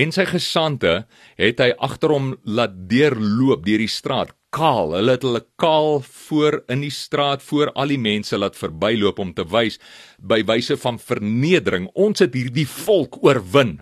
en 0.00 0.14
sy 0.14 0.26
gesante 0.28 1.04
het 1.40 1.62
hy 1.62 1.70
agter 1.78 2.14
hom 2.14 2.32
laat 2.44 2.74
deurloop 2.90 3.64
deur 3.66 3.84
die 3.84 3.90
straat 3.90 4.34
kaal. 4.54 4.92
Hulle 4.94 5.16
het 5.16 5.24
hulle 5.26 5.42
kaal 5.60 5.98
voor 6.04 6.60
in 6.70 6.84
die 6.84 6.92
straat 6.94 7.42
voor 7.42 7.72
al 7.74 7.90
die 7.90 8.00
mense 8.00 8.38
laat 8.38 8.56
verbyloop 8.58 9.18
om 9.22 9.32
te 9.34 9.44
wys 9.50 9.80
by 10.22 10.40
wyse 10.46 10.76
van 10.80 10.98
vernedering. 11.02 11.88
Ons 11.98 12.22
het 12.22 12.34
hierdie 12.36 12.66
volk 12.70 13.18
oorwin. 13.24 13.76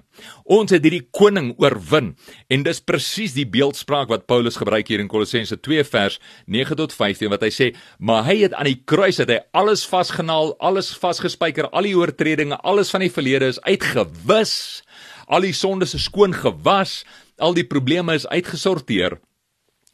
Ons 0.44 0.72
het 0.74 0.84
hierdie 0.84 1.04
koning 1.14 1.52
oorwin. 1.60 2.12
En 2.52 2.64
dis 2.64 2.80
presies 2.80 3.36
die 3.36 3.46
beeldspraak 3.48 4.10
wat 4.12 4.26
Paulus 4.30 4.56
gebruik 4.60 4.88
hier 4.88 5.02
in 5.02 5.10
Kolossense 5.12 5.58
2 5.60 5.84
vers 5.88 6.19
9 6.46 6.78
tot 6.80 6.94
15 6.96 7.32
wat 7.32 7.44
hy 7.44 7.52
sê, 7.52 7.72
maar 7.98 8.25
hy 8.28 8.38
het 8.44 8.56
aan 8.56 8.70
die 8.70 8.80
kruis 8.88 9.20
het 9.22 9.32
hy 9.32 9.40
alles 9.56 9.84
vasgenaal, 9.88 10.54
alles 10.60 10.92
vasgespijker, 11.00 11.68
al 11.72 11.88
die 11.88 11.96
oortredinge, 11.98 12.60
alles 12.64 12.92
van 12.94 13.04
die 13.04 13.12
verlede 13.12 13.52
is 13.52 13.60
uitgewis. 13.68 14.54
Al 15.32 15.44
die 15.44 15.56
sondes 15.56 15.94
is 15.96 16.08
skoon 16.08 16.34
gewas, 16.36 17.02
al 17.40 17.54
die 17.56 17.66
probleme 17.68 18.16
is 18.16 18.26
uitgesorteer 18.28 19.20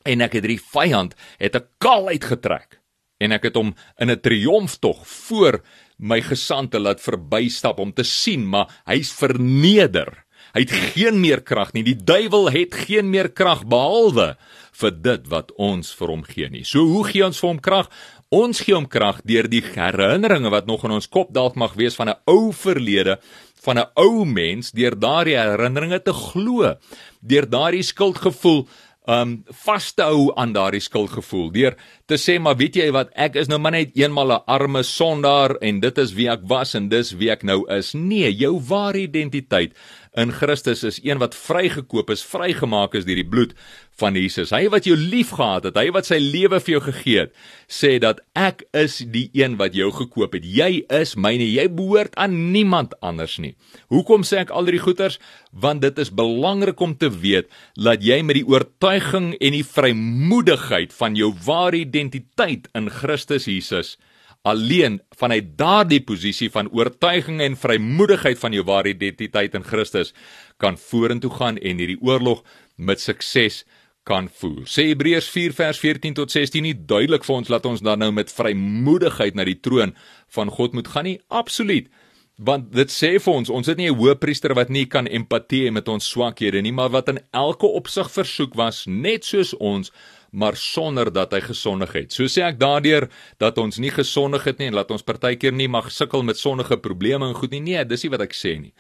en 0.08 0.25
ek 0.25 0.38
het 0.38 0.46
hierdie 0.46 0.66
vyand 0.72 1.16
het 1.38 1.56
'n 1.56 1.66
kal 1.78 2.08
uitgetrek. 2.08 2.81
En 3.20 3.32
ek 3.32 3.50
het 3.50 3.55
hom 3.55 3.75
in 3.99 4.10
'n 4.10 4.20
triomftog 4.20 5.06
voor 5.06 5.62
my 5.99 6.20
gesante 6.20 6.78
laat 6.78 7.00
verbystap 7.00 7.78
om 7.78 7.93
te 7.93 8.05
sien 8.05 8.49
maar 8.49 8.82
hy's 8.87 9.12
verneder. 9.12 10.25
Hy 10.55 10.60
het 10.64 10.72
geen 10.94 11.20
meer 11.20 11.43
krag 11.43 11.72
nie. 11.72 11.82
Die 11.82 11.96
duiwel 11.96 12.50
het 12.50 12.75
geen 12.75 13.10
meer 13.10 13.28
krag 13.28 13.66
behalwe 13.66 14.37
vir 14.72 14.90
dit 15.02 15.26
wat 15.28 15.52
ons 15.58 15.93
vir 15.94 16.08
hom 16.08 16.22
gee 16.25 16.49
nie. 16.49 16.64
So 16.64 16.87
hoe 16.87 17.05
gee 17.05 17.25
ons 17.26 17.38
vir 17.38 17.49
hom 17.49 17.60
krag? 17.60 17.90
Ons 18.31 18.60
gee 18.60 18.75
hom 18.75 18.87
krag 18.87 19.20
deur 19.25 19.49
die 19.49 19.62
herinneringe 19.62 20.50
wat 20.50 20.66
nog 20.66 20.84
in 20.84 20.96
ons 20.99 21.08
kop 21.08 21.32
dalk 21.34 21.56
mag 21.56 21.75
wees 21.75 21.96
van 21.96 22.08
'n 22.08 22.20
ou 22.26 22.52
verlede 22.52 23.19
van 23.64 23.78
'n 23.78 23.90
ou 23.96 24.25
mens 24.25 24.70
deur 24.70 24.94
daardie 24.99 25.37
herinneringe 25.37 26.00
te 26.02 26.12
glo 26.12 26.75
deur 27.20 27.46
daardie 27.49 27.82
skuldgevoel 27.82 28.69
um 29.08 29.38
vas 29.64 29.88
te 29.96 30.05
hou 30.05 30.28
aan 30.37 30.52
daardie 30.52 30.82
skuldgevoel. 30.84 31.49
Deur 31.55 31.76
te 32.08 32.19
sê 32.20 32.37
maar 32.40 32.58
weet 32.60 32.76
jy 32.76 32.90
wat? 32.93 33.10
Ek 33.16 33.38
is 33.40 33.49
nou 33.49 33.58
maar 33.58 33.72
net 33.72 33.96
eenmal 33.96 34.32
'n 34.32 34.44
arme 34.46 34.82
sondaar 34.82 35.56
en 35.60 35.81
dit 35.81 35.99
is 35.99 36.12
wie 36.12 36.28
ek 36.28 36.44
was 36.44 36.75
en 36.75 36.88
dis 36.88 37.12
wie 37.16 37.31
ek 37.31 37.43
nou 37.43 37.64
is. 37.72 37.94
Nee 37.94 38.32
jou 38.32 38.60
ware 38.69 38.99
identiteit 38.99 39.72
in 40.19 40.32
Christus 40.35 40.82
is 40.87 40.99
een 41.05 41.20
wat 41.23 41.37
vrygekoop 41.38 42.11
is, 42.11 42.25
vrygemaak 42.26 42.97
is 42.99 43.06
deur 43.06 43.20
die 43.20 43.26
bloed 43.26 43.55
van 43.99 44.17
Jesus. 44.19 44.50
Hy 44.55 44.67
wat 44.73 44.87
jou 44.88 44.97
liefgehad 44.99 45.69
het, 45.69 45.79
hy 45.79 45.93
wat 45.94 46.09
sy 46.09 46.19
lewe 46.23 46.59
vir 46.62 46.75
jou 46.75 46.81
gegee 46.88 47.23
het, 47.25 47.35
sê 47.70 47.94
dat 48.03 48.20
ek 48.38 48.65
is 48.76 48.99
die 49.15 49.29
een 49.37 49.56
wat 49.61 49.79
jou 49.79 49.91
gekoop 49.94 50.35
het. 50.38 50.47
Jy 50.47 50.82
is 50.98 51.15
myne. 51.19 51.46
Jy 51.46 51.69
behoort 51.79 52.19
aan 52.19 52.37
niemand 52.53 52.96
anders 53.05 53.39
nie. 53.43 53.55
Hoekom 53.94 54.27
sê 54.27 54.43
ek 54.43 54.53
al 54.55 54.69
hierdie 54.69 54.82
goeters? 54.82 55.20
Want 55.53 55.82
dit 55.87 55.98
is 56.03 56.13
belangrik 56.15 56.81
om 56.84 56.96
te 56.98 57.10
weet 57.10 57.48
dat 57.79 58.05
jy 58.05 58.20
met 58.27 58.41
die 58.41 58.46
oortuiging 58.48 59.32
en 59.39 59.56
die 59.56 59.67
vrymoedigheid 59.67 60.94
van 60.94 61.19
jou 61.19 61.32
ware 61.46 61.82
identiteit 61.84 62.70
in 62.79 62.91
Christus 62.93 63.48
Jesus 63.51 63.96
alleen 64.42 65.00
vanuit 65.16 65.56
daardie 65.58 66.00
posisie 66.04 66.50
van 66.50 66.70
oortuiging 66.70 67.40
en 67.40 67.56
vrymoedigheid 67.56 68.38
van 68.38 68.52
jou 68.52 68.64
ware 68.64 68.88
identiteit 68.94 69.54
in 69.54 69.66
Christus 69.66 70.14
kan 70.56 70.78
vorentoe 70.78 71.30
gaan 71.30 71.58
en 71.58 71.78
hierdie 71.82 72.00
oorlog 72.00 72.44
met 72.76 73.00
sukses 73.00 73.64
kan 74.08 74.28
voer. 74.40 74.64
Sê 74.64 74.88
Hebreërs 74.88 75.28
4 75.28 75.54
vers 75.56 75.78
14 75.82 76.16
tot 76.16 76.32
16 76.32 76.64
nie 76.64 76.74
duidelik 76.74 77.26
vir 77.26 77.36
ons 77.36 77.50
laat 77.52 77.66
ons 77.68 77.82
dan 77.84 78.00
nou 78.00 78.10
met 78.14 78.32
vrymoedigheid 78.32 79.36
na 79.36 79.44
die 79.48 79.58
troon 79.60 79.94
van 80.34 80.52
God 80.54 80.76
moet 80.78 80.88
gaan 80.94 81.08
nie? 81.10 81.18
Absoluut. 81.28 81.90
Want 82.38 82.70
dit 82.70 82.92
sê 82.94 83.16
vir 83.18 83.34
ons, 83.34 83.50
ons 83.50 83.66
het 83.66 83.76
nie 83.76 83.90
'n 83.90 83.98
hoëpriester 83.98 84.54
wat 84.54 84.70
nie 84.70 84.86
kan 84.86 85.06
empatie 85.06 85.66
hê 85.66 85.72
met 85.72 85.88
ons 85.88 86.08
swakhede 86.08 86.62
nie, 86.62 86.72
maar 86.72 86.90
wat 86.90 87.08
in 87.08 87.18
elke 87.32 87.66
opsig 87.66 88.10
versoek 88.10 88.54
was 88.54 88.86
net 88.86 89.24
soos 89.24 89.54
ons 89.54 89.90
maar 90.31 90.56
sonder 90.56 91.13
dat 91.13 91.32
hy 91.32 91.41
gesondig 91.41 91.93
het. 91.97 92.13
So 92.13 92.29
sê 92.29 92.44
ek 92.47 92.61
daardeur 92.61 93.08
dat 93.41 93.58
ons 93.58 93.81
nie 93.81 93.93
gesondig 93.94 94.44
het 94.49 94.58
nie 94.61 94.70
en 94.70 94.79
laat 94.79 94.91
ons 94.94 95.05
partykeer 95.06 95.55
nie 95.56 95.69
mag 95.69 95.93
sukkel 95.93 96.25
met 96.27 96.39
sondige 96.41 96.79
probleme 96.81 97.29
en 97.29 97.37
goed 97.39 97.55
nie. 97.56 97.65
Nee, 97.65 97.85
dis 97.89 98.05
nie 98.05 98.13
wat 98.13 98.27
ek 98.29 98.37
sê 98.37 98.58
nie. 98.61 98.75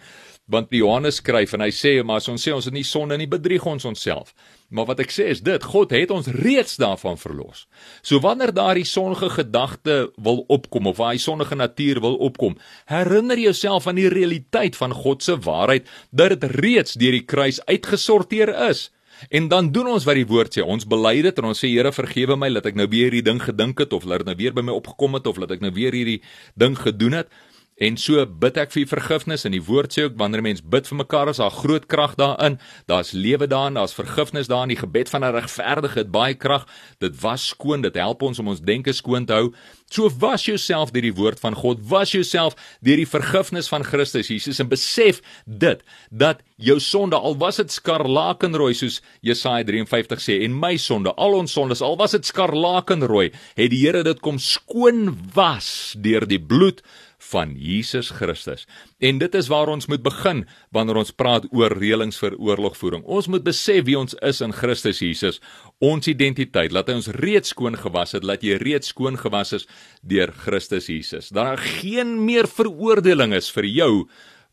Want 0.48 0.70
Johannes 0.72 1.18
skryf 1.20 1.52
en 1.52 1.60
hy 1.60 1.68
sê 1.76 1.98
maar 2.00 2.22
as 2.22 2.28
ons 2.32 2.40
sê 2.40 2.54
ons 2.56 2.64
het 2.64 2.72
nie 2.72 2.86
sonde 2.86 3.18
nie, 3.20 3.28
bedrieg 3.28 3.66
ons 3.68 3.84
onsself. 3.84 4.32
Maar 4.72 4.86
wat 4.88 5.02
ek 5.04 5.12
sê 5.12 5.26
is 5.32 5.42
dit, 5.44 5.64
God 5.64 5.92
het 5.92 6.12
ons 6.12 6.30
reeds 6.32 6.78
daarvan 6.80 7.20
verlos. 7.20 7.66
So 8.00 8.20
wanneer 8.24 8.54
daardie 8.56 8.86
sondige 8.88 9.28
gedagte 9.36 9.98
wil 10.16 10.46
opkom 10.48 10.88
of 10.88 11.00
daai 11.00 11.20
sondige 11.20 11.56
natuur 11.56 12.00
wil 12.04 12.16
opkom, 12.30 12.56
herinner 12.88 13.40
jouself 13.40 13.88
aan 13.88 14.00
die 14.00 14.08
realiteit 14.08 14.76
van 14.76 14.96
God 14.96 15.24
se 15.24 15.36
waarheid 15.36 15.88
dat 16.16 16.36
dit 16.36 16.48
reeds 16.56 16.96
deur 16.96 17.16
die 17.18 17.26
kruis 17.28 17.60
uitgesorteer 17.68 18.54
is. 18.70 18.88
En 19.28 19.48
dan 19.48 19.72
doen 19.72 19.86
ons 19.86 20.04
wat 20.06 20.18
die 20.18 20.26
woord 20.26 20.54
sê. 20.56 20.64
Ons 20.64 20.86
bely 20.88 21.18
dit 21.26 21.38
en 21.38 21.50
ons 21.50 21.58
sê 21.64 21.70
Here 21.72 21.92
vergewe 21.92 22.36
my 22.38 22.50
dat 22.54 22.68
ek 22.70 22.78
nou 22.78 22.88
weer 22.90 23.10
hierdie 23.10 23.24
ding 23.26 23.40
gedink 23.42 23.82
het 23.82 23.92
of 23.92 24.06
dat 24.08 24.22
dit 24.22 24.30
nou 24.30 24.36
weer 24.38 24.54
by 24.56 24.64
my 24.64 24.74
opgekom 24.76 25.18
het 25.18 25.26
of 25.26 25.40
dat 25.42 25.56
ek 25.56 25.64
nou 25.64 25.72
weer 25.74 25.96
hierdie 25.96 26.20
ding 26.58 26.78
gedoen 26.78 27.20
het. 27.22 27.32
En 27.78 27.94
so 27.94 28.24
bid 28.26 28.56
ek 28.58 28.72
vir 28.74 28.88
vergifnis 28.90 29.44
en 29.46 29.54
die 29.54 29.62
woord 29.62 29.94
sê 29.94 30.08
ook 30.08 30.16
wanneer 30.18 30.40
'n 30.40 30.48
mens 30.50 30.62
bid 30.62 30.88
vir 30.88 30.98
mekaar 30.98 31.28
is 31.28 31.38
daar 31.38 31.50
groot 31.50 31.86
krag 31.86 32.16
daarin. 32.16 32.58
Daar's 32.86 33.12
lewe 33.12 33.46
daarin, 33.46 33.74
daar's 33.74 33.94
vergifnis 33.94 34.48
daarin. 34.48 34.68
Die 34.68 34.82
gebed 34.82 35.08
van 35.08 35.22
'n 35.22 35.32
regverdige 35.32 35.98
het 35.98 36.10
baie 36.10 36.34
krag. 36.34 36.66
Dit 36.98 37.20
was 37.20 37.46
skoon, 37.46 37.80
dit 37.80 37.94
help 37.94 38.22
ons 38.22 38.38
om 38.38 38.48
ons 38.48 38.60
denke 38.60 38.92
skoon 38.92 39.26
te 39.26 39.32
hou. 39.32 39.54
So 39.90 40.10
was 40.18 40.44
jouself 40.44 40.90
deur 40.90 41.02
die 41.02 41.14
woord 41.14 41.40
van 41.40 41.54
God, 41.54 41.78
was 41.88 42.12
jouself 42.12 42.54
deur 42.80 42.96
die 42.96 43.08
vergifnis 43.08 43.68
van 43.68 43.84
Christus 43.84 44.28
Jesus 44.28 44.58
en 44.58 44.68
besef 44.68 45.22
dit 45.46 45.80
dat 46.10 46.42
jou 46.56 46.78
sonde 46.80 47.16
al 47.16 47.36
was 47.36 47.56
dit 47.56 47.72
skarlakenrooi 47.72 48.74
soos 48.74 49.00
Jesaja 49.20 49.64
53 49.64 50.20
sê 50.20 50.42
en 50.44 50.58
my 50.58 50.76
sonde, 50.76 51.14
al 51.14 51.38
ons 51.38 51.52
sondes 51.52 51.80
al 51.80 51.96
was 51.96 52.10
dit 52.10 52.26
skarlakenrooi, 52.26 53.30
het 53.54 53.70
die 53.70 53.86
Here 53.86 54.02
dit 54.02 54.20
kom 54.20 54.38
skoon 54.38 55.16
was 55.34 55.94
deur 55.96 56.26
die 56.26 56.40
bloed 56.40 56.82
van 57.18 57.54
Jesus 57.58 58.10
Christus. 58.14 58.66
En 59.02 59.18
dit 59.18 59.34
is 59.34 59.48
waar 59.50 59.68
ons 59.68 59.88
moet 59.90 60.02
begin 60.02 60.44
wanneer 60.74 61.00
ons 61.02 61.10
praat 61.14 61.48
oor 61.50 61.74
reëlings 61.74 62.18
vir 62.22 62.36
oorlogvoering. 62.38 63.02
Ons 63.04 63.28
moet 63.28 63.44
besef 63.44 63.84
wie 63.88 63.98
ons 63.98 64.14
is 64.22 64.40
in 64.44 64.54
Christus 64.54 65.02
Jesus, 65.02 65.40
ons 65.82 66.08
identiteit, 66.10 66.72
laat 66.72 66.88
hy 66.90 66.98
ons 67.00 67.10
reeds 67.18 67.54
skoon 67.54 67.78
gewas 67.78 68.14
het, 68.14 68.26
laat 68.26 68.46
jy 68.46 68.58
reeds 68.62 68.94
skoon 68.94 69.18
gewas 69.18 69.52
is 69.58 69.68
deur 70.06 70.32
Christus 70.44 70.88
Jesus. 70.90 71.32
Daar 71.34 71.58
geen 71.58 72.16
meer 72.24 72.48
veroordeling 72.50 73.34
is 73.36 73.50
vir 73.54 73.66
jou 73.66 73.92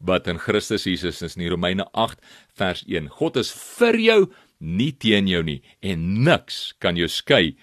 wat 0.05 0.27
in 0.27 0.41
Christus 0.41 0.85
Jesus 0.89 1.21
is 1.23 1.37
in 1.37 1.47
Romeine 1.49 1.85
8 1.93 2.19
vers 2.57 2.83
1. 2.89 3.13
God 3.19 3.37
is 3.41 3.53
vir 3.53 3.99
jou, 4.01 4.19
nie 4.59 4.91
teen 4.91 5.27
jou 5.29 5.43
nie 5.45 5.61
en 5.83 6.23
niks 6.25 6.73
kan 6.81 6.97
jou 6.97 7.09
skei 7.11 7.55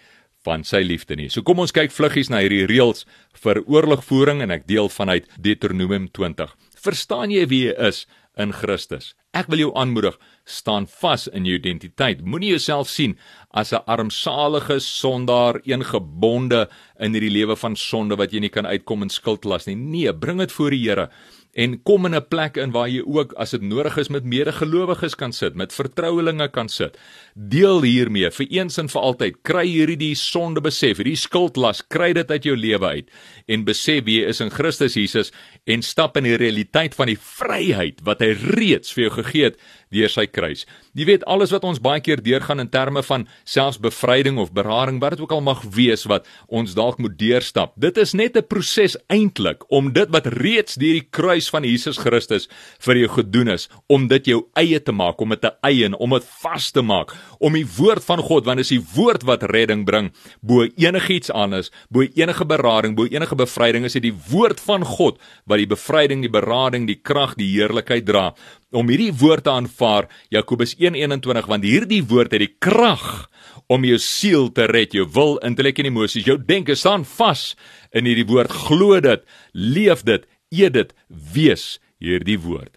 van 0.45 0.65
sy 0.65 0.83
liefde 0.83 1.17
nie. 1.17 1.29
So 1.31 1.43
kom 1.47 1.63
ons 1.63 1.75
kyk 1.75 1.95
vluggies 1.95 2.31
na 2.33 2.43
hierdie 2.43 2.67
reëls 2.71 3.07
vir 3.45 3.63
oorlogvoering 3.67 4.43
en 4.43 4.55
ek 4.55 4.67
deel 4.71 4.91
vanuit 4.93 5.29
Deuteronomium 5.39 6.09
20. 6.11 6.53
Verstaan 6.83 7.31
jy 7.31 7.47
wie 7.51 7.65
jy 7.69 7.75
is 7.89 8.05
in 8.41 8.55
Christus? 8.57 9.13
Ek 9.33 9.49
wil 9.49 9.63
jou 9.63 9.71
aanmoedig, 9.79 10.19
staan 10.45 10.85
vas 11.01 11.25
in 11.33 11.47
jou 11.49 11.55
identiteit. 11.57 12.21
Moenie 12.21 12.51
jouself 12.53 12.91
sien 12.91 13.17
as 13.51 13.73
'n 13.73 13.85
armsalige 13.87 14.81
sondaar, 14.81 15.61
een 15.65 15.85
gebonde 15.85 16.69
in 17.01 17.15
hierdie 17.15 17.33
lewe 17.33 17.57
van 17.57 17.77
sonde 17.77 18.17
wat 18.17 18.33
jy 18.33 18.41
nie 18.41 18.51
kan 18.51 18.67
uitkom 18.67 19.03
en 19.03 19.09
skuld 19.09 19.45
las 19.45 19.67
nie. 19.67 19.77
Nee, 19.77 20.13
bring 20.13 20.39
dit 20.39 20.53
voor 20.53 20.71
die 20.71 20.89
Here 20.89 21.09
en 21.53 21.77
kom 21.85 22.07
in 22.07 22.15
'n 22.15 22.29
plek 22.29 22.57
in 22.57 22.71
waar 22.73 22.89
jy 22.89 23.03
ook 23.05 23.33
as 23.33 23.51
dit 23.51 23.61
nodig 23.61 23.97
is 23.97 24.09
met 24.09 24.25
medegelowiges 24.25 25.15
kan 25.15 25.33
sit, 25.33 25.55
met 25.55 25.73
vertrouelinge 25.73 26.49
kan 26.49 26.69
sit. 26.69 26.97
Deel 27.35 27.83
hiermee 27.83 28.31
vir 28.31 28.47
eens 28.51 28.79
en 28.79 28.89
vir 28.89 29.01
altyd. 29.01 29.43
Kry 29.43 29.67
hierdie 29.67 30.15
sonde 30.15 30.61
besef, 30.61 30.97
hierdie 30.97 31.17
skuldlas, 31.17 31.83
kry 31.89 32.13
dit 32.13 32.31
uit 32.31 32.45
jou 32.45 32.57
lewe 32.57 32.87
uit 32.87 33.11
en 33.47 33.65
besef 33.65 34.05
wie 34.05 34.21
jy 34.21 34.29
is 34.29 34.41
in 34.41 34.51
Christus 34.51 34.95
Jesus 34.95 35.33
en 35.67 35.83
stap 35.83 36.17
in 36.17 36.25
die 36.25 36.37
realiteit 36.37 36.95
van 36.95 37.07
die 37.07 37.19
vryheid 37.19 38.01
wat 38.03 38.21
hy 38.21 38.33
reeds 38.33 38.93
vir 38.93 39.05
jou 39.05 39.23
gegee 39.23 39.45
het 39.45 39.59
deur 39.91 40.09
sy 40.09 40.27
kruis. 40.27 40.67
Jy 40.95 41.05
weet 41.05 41.25
alles 41.25 41.53
wat 41.53 41.65
ons 41.65 41.81
baie 41.81 42.01
keer 42.01 42.23
deurgaan 42.23 42.61
in 42.61 42.71
terme 42.73 43.03
van 43.03 43.27
selfs 43.45 43.79
bevryding 43.79 44.39
of 44.39 44.53
berading, 44.53 45.01
wat 45.01 45.11
dit 45.11 45.21
ook 45.21 45.33
al 45.33 45.45
mag 45.45 45.63
wees 45.63 46.05
wat 46.09 46.27
ons 46.49 46.75
dalk 46.75 46.99
moet 46.99 47.19
deurstap. 47.19 47.75
Dit 47.77 47.99
is 47.99 48.15
net 48.15 48.37
'n 48.37 48.47
proses 48.49 48.97
eintlik 49.09 49.65
om 49.71 49.93
dit 49.93 50.09
wat 50.09 50.27
reeds 50.27 50.75
deur 50.75 50.93
die 50.93 51.09
kruis 51.11 51.42
kruis 51.43 51.51
van 51.51 51.65
Jesus 51.65 51.99
Christus 51.99 52.49
vir 52.83 53.01
jou 53.03 53.09
gedoen 53.19 53.49
is 53.57 53.69
om 53.91 54.07
dit 54.09 54.27
jou 54.27 54.43
eie 54.59 54.79
te 54.81 54.93
maak, 54.93 55.21
om 55.21 55.31
dit 55.31 55.41
te 55.41 55.51
eien, 55.67 55.95
om 55.99 56.11
dit 56.15 56.25
vas 56.43 56.71
te 56.73 56.83
maak, 56.83 57.13
om 57.41 57.53
die 57.53 57.67
woord 57.67 58.05
van 58.05 58.23
God, 58.23 58.47
want 58.47 58.59
dit 58.59 58.67
is 58.67 58.75
die 58.77 58.85
woord 58.95 59.25
wat 59.25 59.43
redding 59.51 59.85
bring, 59.85 60.13
bo 60.41 60.65
enigiets 60.65 61.31
anders, 61.31 61.71
bo 61.91 62.03
enige 62.03 62.45
berading, 62.47 62.95
bo 62.97 63.07
enige 63.07 63.35
bevryding, 63.35 63.85
is 63.85 63.97
dit 63.99 64.07
die 64.11 64.15
woord 64.31 64.61
van 64.61 64.85
God 64.85 65.19
wat 65.47 65.59
die 65.59 65.67
bevryding, 65.67 66.23
die 66.23 66.33
berading, 66.33 66.87
die 66.87 67.01
krag, 67.01 67.35
die 67.37 67.51
heerlikheid 67.57 68.07
dra. 68.07 68.33
Om 68.73 68.89
hierdie 68.89 69.13
woord 69.13 69.45
te 69.45 69.53
aanvaar, 69.53 70.09
Jakobus 70.33 70.77
1:21, 70.79 71.49
want 71.49 71.65
hierdie 71.65 72.03
woord 72.09 72.33
het 72.33 72.41
die 72.41 72.55
krag 72.59 73.29
om 73.69 73.85
jou 73.85 73.99
siel 74.01 74.51
te 74.53 74.67
red, 74.69 74.95
jou 74.95 75.07
wil, 75.15 75.39
intellek 75.45 75.79
en 75.81 75.91
emosies, 75.91 76.27
jou 76.27 76.39
denke 76.39 76.75
staan 76.77 77.05
vas 77.19 77.53
in 77.93 78.09
hierdie 78.09 78.29
woord. 78.29 78.53
Glo 78.69 79.01
dit, 79.01 79.25
leef 79.53 80.05
dit 80.09 80.25
eet 80.53 80.77
dit 80.77 80.95
wees 81.09 81.81
hierdie 82.03 82.39
woord. 82.39 82.77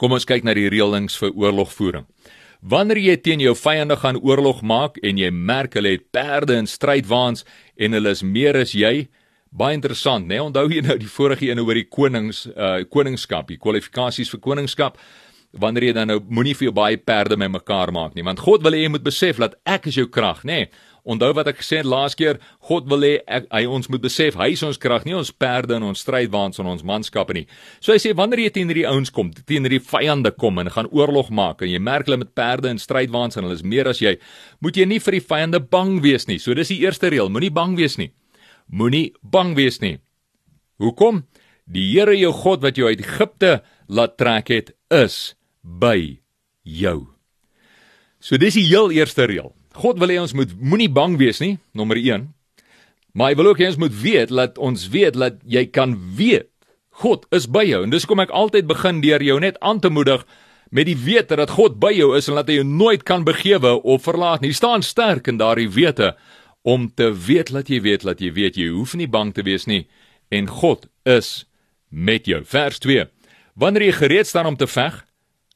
Kom 0.00 0.14
ons 0.16 0.26
kyk 0.28 0.44
na 0.44 0.54
die 0.56 0.70
reëlings 0.72 1.16
vir 1.20 1.34
oorlogvoering. 1.36 2.06
Wanneer 2.62 3.00
jy 3.02 3.16
teen 3.18 3.40
jou 3.42 3.56
vyande 3.58 3.96
gaan 3.98 4.20
oorlog 4.22 4.60
maak 4.62 5.00
en 5.02 5.18
jy 5.18 5.32
merk 5.34 5.74
hulle 5.74 5.96
het 5.96 6.04
perde 6.14 6.54
en 6.54 6.68
strydwaans 6.70 7.42
en 7.76 7.96
hulle 7.98 8.12
is 8.14 8.22
meer 8.22 8.56
as 8.60 8.74
jy, 8.76 9.08
baie 9.50 9.74
interessant, 9.76 10.28
né? 10.28 10.36
Nee? 10.36 10.44
Onthou 10.46 10.68
jy 10.70 10.84
nou 10.86 10.96
die 11.00 11.10
vorige 11.10 11.48
een 11.50 11.60
oor 11.60 11.76
die 11.76 11.88
konings 11.88 12.46
uh 12.54 12.84
koningskap, 12.88 13.50
die 13.50 13.58
kwalifikasies 13.60 14.30
vir 14.32 14.40
koningskap? 14.40 14.96
Wanneer 15.52 15.90
jy 15.90 15.92
dan 15.92 16.08
nou 16.08 16.20
moenie 16.32 16.54
vir 16.56 16.70
jou 16.70 16.72
baie 16.76 16.96
perde 16.96 17.36
met 17.36 17.52
mekaar 17.52 17.92
maak 17.92 18.14
nie, 18.16 18.24
want 18.24 18.40
God 18.40 18.62
wil 18.64 18.72
hê 18.72 18.86
jy 18.86 18.94
moet 18.94 19.04
besef 19.04 19.36
dat 19.42 19.58
ek 19.68 19.90
is 19.90 19.98
jou 20.00 20.06
krag, 20.08 20.46
né? 20.48 20.64
Nee? 20.64 20.70
Onthou 21.02 21.32
wat 21.34 21.48
ek 21.50 21.58
gesê 21.58 21.80
het 21.80 21.88
laas 21.90 22.14
keer, 22.14 22.38
God 22.68 22.86
wil 22.90 23.02
hê 23.02 23.16
hy 23.26 23.62
ons 23.66 23.88
moet 23.90 24.02
besef 24.04 24.36
hy 24.38 24.52
is 24.54 24.62
ons 24.62 24.78
krag, 24.78 25.02
nie 25.04 25.16
ons 25.18 25.32
perde 25.34 25.74
en 25.74 25.88
ons 25.88 26.04
strydwaans 26.04 26.62
en 26.62 26.68
ons 26.70 26.84
manskappe 26.86 27.34
nie. 27.34 27.44
So 27.82 27.90
hy 27.90 27.98
sê 28.02 28.12
wanneer 28.14 28.44
jy 28.44 28.52
teen 28.54 28.70
hierdie 28.70 28.86
ouens 28.86 29.10
kom, 29.10 29.32
teen 29.34 29.66
hierdie 29.66 29.82
vyande 29.82 30.30
kom 30.38 30.62
en 30.62 30.70
gaan 30.70 30.90
oorlog 30.94 31.32
maak 31.34 31.66
en 31.66 31.72
jy 31.72 31.82
merk 31.82 32.06
hulle 32.06 32.20
met 32.22 32.30
perde 32.38 32.70
en 32.70 32.78
strydwaans 32.78 33.36
en 33.36 33.48
hulle 33.48 33.58
is 33.58 33.66
meer 33.66 33.90
as 33.90 34.02
jy, 34.02 34.14
moet 34.62 34.78
jy 34.78 34.86
nie 34.86 35.02
vir 35.02 35.18
die 35.18 35.24
vyande 35.26 35.62
bang 35.74 35.98
wees 36.06 36.28
nie. 36.30 36.38
So 36.38 36.54
dis 36.54 36.70
die 36.70 36.80
eerste 36.86 37.10
reël, 37.10 37.32
moenie 37.34 37.50
bang 37.50 37.74
wees 37.80 37.98
nie. 37.98 38.12
Moenie 38.70 39.10
bang 39.26 39.56
wees 39.58 39.82
nie. 39.82 39.96
Hoekom? 40.78 41.24
Die 41.66 41.88
Here 41.90 42.14
jou 42.14 42.30
God 42.34 42.62
wat 42.62 42.78
jou 42.78 42.86
uit 42.86 43.02
Egipte 43.02 43.58
laat 43.90 44.14
trek 44.20 44.54
het, 44.54 44.70
is 44.92 45.34
by 45.62 46.18
jou. 46.62 47.06
So 48.22 48.38
dis 48.38 48.58
die 48.58 48.68
heel 48.68 48.92
eerste 48.94 49.26
reël. 49.26 49.50
God 49.78 49.98
wil 50.02 50.12
hê 50.12 50.20
ons 50.20 50.34
moet 50.36 50.52
moenie 50.60 50.90
bang 50.92 51.16
wees 51.18 51.40
nie, 51.42 51.56
nommer 51.74 51.98
1. 51.98 52.28
Maar 53.16 53.32
hy 53.32 53.38
wil 53.40 53.50
ook 53.52 53.60
hê 53.60 53.68
ons 53.72 53.80
moet 53.80 53.94
weet 54.02 54.32
dat 54.32 54.58
ons 54.60 54.88
weet 54.92 55.16
dat 55.18 55.40
jy 55.48 55.66
kan 55.72 55.96
weet 56.16 56.48
God 57.02 57.24
is 57.32 57.48
by 57.48 57.64
jou. 57.64 57.82
En 57.84 57.92
dis 57.92 58.04
kom 58.06 58.20
ek 58.20 58.32
altyd 58.36 58.68
begin 58.68 59.00
deur 59.02 59.22
jou 59.24 59.38
net 59.40 59.56
aan 59.64 59.80
te 59.80 59.90
moedig 59.90 60.26
met 60.72 60.88
die 60.88 60.96
wete 60.96 61.36
dat 61.36 61.52
God 61.56 61.78
by 61.80 61.92
jou 61.96 62.12
is 62.16 62.28
en 62.28 62.38
dat 62.40 62.48
hy 62.48 62.60
jou 62.60 62.68
nooit 62.68 63.04
kan 63.08 63.24
begewe 63.24 63.74
of 63.80 64.04
verlaat 64.06 64.44
nie. 64.44 64.52
Staan 64.56 64.84
sterk 64.84 65.28
in 65.28 65.40
daardie 65.40 65.70
wete 65.72 66.12
om 66.62 66.88
te 66.94 67.10
weet 67.12 67.52
dat 67.52 67.68
jy 67.72 67.80
weet 67.84 68.04
dat 68.06 68.20
jy 68.20 68.32
weet 68.32 68.60
jy 68.60 68.68
hoef 68.72 68.94
nie 68.96 69.08
bang 69.10 69.32
te 69.34 69.44
wees 69.44 69.66
nie 69.66 69.86
en 70.32 70.48
God 70.48 70.86
is 71.08 71.44
met 71.88 72.28
jou. 72.28 72.40
Vers 72.44 72.80
2. 72.80 73.08
Wanneer 73.58 73.88
jy 73.88 73.96
gereed 73.98 74.28
staan 74.28 74.48
om 74.48 74.56
te 74.56 74.68
veg, 74.68 75.02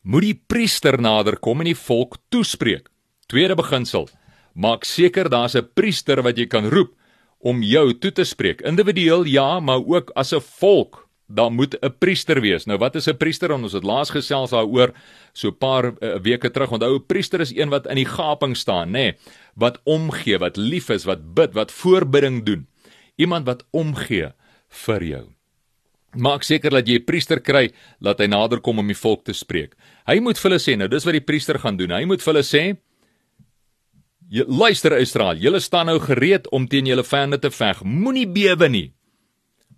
moet 0.07 0.23
die 0.23 0.37
priester 0.47 1.01
naderkom 1.03 1.65
en 1.65 1.73
die 1.73 1.79
volk 1.79 2.21
toespreek. 2.31 2.87
Tweede 3.27 3.57
beginsel: 3.59 4.07
Maak 4.55 4.87
seker 4.87 5.29
daar's 5.29 5.57
'n 5.57 5.69
priester 5.75 6.23
wat 6.23 6.39
jy 6.39 6.47
kan 6.47 6.71
roep 6.71 6.95
om 7.41 7.63
jou 7.63 7.93
toe 7.99 8.13
te 8.13 8.25
spreek. 8.25 8.61
Individueel 8.61 9.25
ja, 9.25 9.61
maar 9.61 9.83
ook 9.85 10.11
as 10.15 10.33
'n 10.33 10.41
volk. 10.41 11.09
Daar 11.29 11.51
moet 11.51 11.75
'n 11.83 11.99
priester 11.99 12.41
wees. 12.41 12.67
Nou 12.67 12.79
wat 12.79 12.95
is 12.95 13.09
'n 13.09 13.17
priester? 13.17 13.53
Ons 13.53 13.73
het 13.73 13.85
laas 13.85 14.11
gesels 14.11 14.51
daaroor 14.51 14.93
so 15.33 15.49
'n 15.49 15.59
paar 15.59 15.85
uh, 16.01 16.19
weke 16.23 16.51
terug. 16.51 16.71
Onthou 16.71 16.95
'n 16.95 17.07
priester 17.07 17.41
is 17.41 17.55
een 17.57 17.69
wat 17.69 17.87
in 17.87 17.97
die 17.97 18.07
gaping 18.07 18.57
staan, 18.57 18.89
nê, 18.89 18.93
nee, 18.93 19.17
wat 19.55 19.81
omgee, 19.85 20.39
wat 20.39 20.57
lief 20.57 20.89
is, 20.89 21.05
wat 21.05 21.35
bid, 21.35 21.53
wat 21.53 21.73
voorbidding 21.73 22.45
doen. 22.45 22.67
Iemand 23.17 23.47
wat 23.47 23.65
omgee 23.71 24.33
vir 24.69 25.03
jou. 25.03 25.36
Maak 26.15 26.45
seker 26.45 26.71
dat 26.71 26.87
jy 26.87 26.99
'n 26.99 27.05
priester 27.05 27.41
kry, 27.41 27.73
laat 28.01 28.19
hy 28.19 28.27
naderkom 28.27 28.79
om 28.79 28.87
die 28.87 28.95
volk 28.95 29.25
te 29.25 29.33
spreek. 29.33 29.75
Hy 30.07 30.21
moet 30.21 30.39
vir 30.39 30.51
hulle 30.51 30.61
sê, 30.61 30.77
nou 30.77 30.89
dis 30.89 31.05
wat 31.05 31.13
die 31.13 31.21
priester 31.21 31.59
gaan 31.59 31.77
doen. 31.77 31.91
Hy 31.91 32.05
moet 32.05 32.23
vir 32.23 32.33
hulle 32.35 32.45
sê, 32.45 32.77
Jy 34.27 34.43
luister 34.51 34.91
Israel, 34.99 35.39
julle 35.39 35.61
staan 35.63 35.87
nou 35.87 36.01
gereed 36.03 36.49
om 36.51 36.67
teen 36.67 36.89
julle 36.91 37.05
vyande 37.07 37.39
te 37.39 37.51
veg. 37.55 37.85
Moenie 37.87 38.27
bewe 38.27 38.69
nie. 38.69 38.89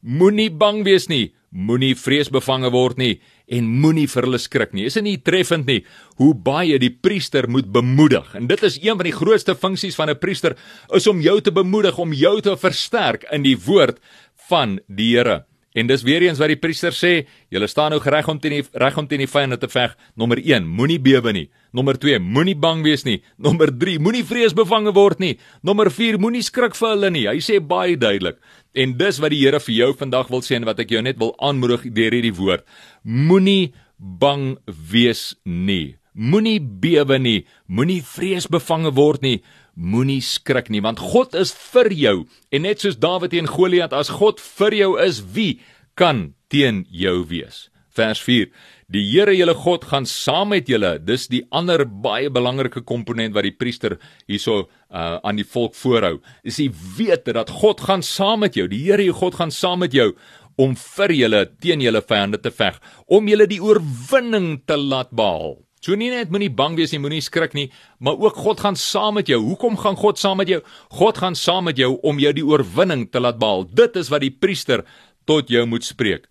Moenie 0.01 0.49
bang 0.49 0.85
wees 0.87 1.09
nie. 1.11 1.35
Moenie 1.53 1.95
vreesbevange 1.97 2.71
word 2.73 2.99
nie 3.01 3.21
en 3.49 3.69
moenie 3.83 4.07
vir 4.09 4.27
hulle 4.27 4.41
skrik 4.41 4.73
nie. 4.77 4.87
Is 4.89 4.97
dit 4.99 5.05
nie 5.05 5.19
treffend 5.25 5.69
nie 5.69 5.83
hoe 6.21 6.35
baie 6.35 6.77
die 6.81 6.93
priester 6.93 7.49
moet 7.49 7.69
bemoedig? 7.73 8.35
En 8.37 8.49
dit 8.49 8.65
is 8.65 8.77
een 8.81 8.97
van 8.97 9.09
die 9.09 9.17
grootste 9.17 9.57
funksies 9.57 9.97
van 9.97 10.11
'n 10.11 10.21
priester 10.21 10.57
is 10.93 11.07
om 11.07 11.21
jou 11.21 11.41
te 11.41 11.53
bemoedig, 11.53 11.99
om 11.99 12.13
jou 12.13 12.41
te 12.41 12.57
versterk 12.57 13.25
in 13.33 13.43
die 13.43 13.57
woord 13.57 14.01
van 14.49 14.81
die 14.89 15.17
Here. 15.17 15.45
En 15.79 15.87
dis 15.87 16.03
weer 16.03 16.25
eens 16.27 16.41
wat 16.43 16.51
die 16.51 16.59
priester 16.59 16.95
sê, 16.97 17.13
julle 17.55 17.69
staan 17.71 17.93
nou 17.95 18.01
reg 18.03 18.29
om 18.31 18.41
teen 18.43 18.57
die 18.57 18.65
reg 18.83 18.97
om 18.99 19.07
teen 19.07 19.23
die 19.23 19.31
vyande 19.31 19.59
te 19.63 19.69
veg. 19.71 19.95
Nommer 20.19 20.41
1, 20.43 20.67
moenie 20.67 20.99
bewe 20.99 21.33
nie. 21.37 21.47
Nommer 21.77 21.99
2, 22.01 22.19
moenie 22.19 22.57
bang 22.59 22.83
wees 22.83 23.05
nie. 23.07 23.21
Nommer 23.39 23.71
3, 23.71 23.99
moenie 24.03 24.25
vreesbevange 24.27 24.95
word 24.97 25.23
nie. 25.23 25.37
Nommer 25.63 25.93
4, 25.95 26.19
moenie 26.19 26.43
skrik 26.43 26.75
vir 26.79 26.95
hulle 26.95 27.13
nie. 27.15 27.27
Hy 27.31 27.39
sê 27.45 27.61
baie 27.63 27.95
duidelik. 28.01 28.41
En 28.75 28.97
dis 28.99 29.21
wat 29.23 29.35
die 29.35 29.43
Here 29.45 29.61
vir 29.63 29.75
jou 29.77 29.93
vandag 30.01 30.33
wil 30.33 30.43
sê 30.43 30.59
en 30.59 30.67
wat 30.67 30.83
ek 30.83 30.97
jou 30.97 31.03
net 31.05 31.21
wil 31.23 31.37
aanmoedig 31.39 31.87
deur 31.95 32.17
hierdie 32.17 32.35
woord. 32.35 32.67
Moenie 33.05 33.73
bang 33.99 34.57
wees 34.67 35.33
nie. 35.45 35.99
Moenie 36.19 36.59
bewe 36.59 37.15
nie, 37.23 37.45
moenie 37.71 38.01
vreesbevange 38.03 38.91
word 38.97 39.23
nie, 39.23 39.37
moenie 39.79 40.21
skrik 40.25 40.69
nie, 40.75 40.83
want 40.83 40.99
God 40.99 41.37
is 41.39 41.55
vir 41.71 41.93
jou. 41.95 42.17
En 42.51 42.67
net 42.67 42.83
soos 42.83 42.99
Dawid 42.99 43.33
teen 43.33 43.49
Goliat, 43.49 43.95
as 43.95 44.11
God 44.19 44.43
vir 44.59 44.75
jou 44.75 44.91
is, 45.01 45.23
wie 45.35 45.61
kan 45.99 46.33
teen 46.51 46.85
jou 46.91 47.23
wees? 47.31 47.69
Vers 47.95 48.21
4. 48.23 48.51
Die 48.89 49.03
Here 49.05 49.35
julle 49.37 49.55
God 49.59 49.85
gaan 49.91 50.07
saam 50.09 50.53
met 50.55 50.69
julle. 50.71 50.95
Dis 51.03 51.27
die 51.29 51.43
ander 51.53 51.83
baie 51.85 52.31
belangrike 52.33 52.81
komponent 52.87 53.35
wat 53.37 53.45
die 53.45 53.55
priester 53.55 53.99
hierso 54.31 54.63
uh, 54.65 55.19
aan 55.21 55.37
die 55.37 55.47
volk 55.47 55.77
voorhou. 55.77 56.19
Is 56.43 56.61
jy 56.63 56.71
weet 56.97 57.29
dat 57.37 57.53
God 57.61 57.83
gaan 57.85 58.05
saam 58.07 58.47
met 58.47 58.57
jou. 58.57 58.69
Die 58.71 58.81
Here 58.87 59.05
jou 59.05 59.17
God 59.19 59.39
gaan 59.39 59.53
saam 59.55 59.85
met 59.85 59.97
jou 59.97 60.13
om 60.59 60.75
vir 60.75 61.15
julle 61.15 61.45
teen 61.63 61.85
julle 61.85 62.03
vyande 62.03 62.41
te 62.43 62.51
veg, 62.51 62.81
om 63.07 63.29
julle 63.31 63.47
die 63.47 63.61
oorwinning 63.63 64.57
te 64.67 64.79
laat 64.81 65.13
behaal. 65.15 65.61
So 65.85 65.95
nie 65.95 66.11
net 66.11 66.33
moenie 66.35 66.51
bang 66.51 66.77
wees 66.79 66.93
nie, 66.93 67.01
moenie 67.03 67.23
skrik 67.23 67.55
nie, 67.55 67.69
maar 68.03 68.19
ook 68.19 68.39
God 68.43 68.61
gaan 68.65 68.77
saam 68.77 69.19
met 69.21 69.31
jou. 69.31 69.39
Hoekom 69.45 69.79
gaan 69.79 69.97
God 69.97 70.19
saam 70.19 70.41
met 70.43 70.51
jou? 70.51 70.61
God 70.99 71.21
gaan 71.23 71.39
saam 71.39 71.69
met 71.71 71.79
jou 71.79 71.95
om 72.03 72.19
jou 72.19 72.33
die 72.35 72.47
oorwinning 72.47 73.07
te 73.13 73.23
laat 73.23 73.39
behaal. 73.39 73.67
Dit 73.71 73.97
is 73.97 74.11
wat 74.11 74.25
die 74.27 74.35
priester 74.35 74.85
tot 75.29 75.53
jou 75.53 75.65
moet 75.67 75.87
spreek. 75.87 76.27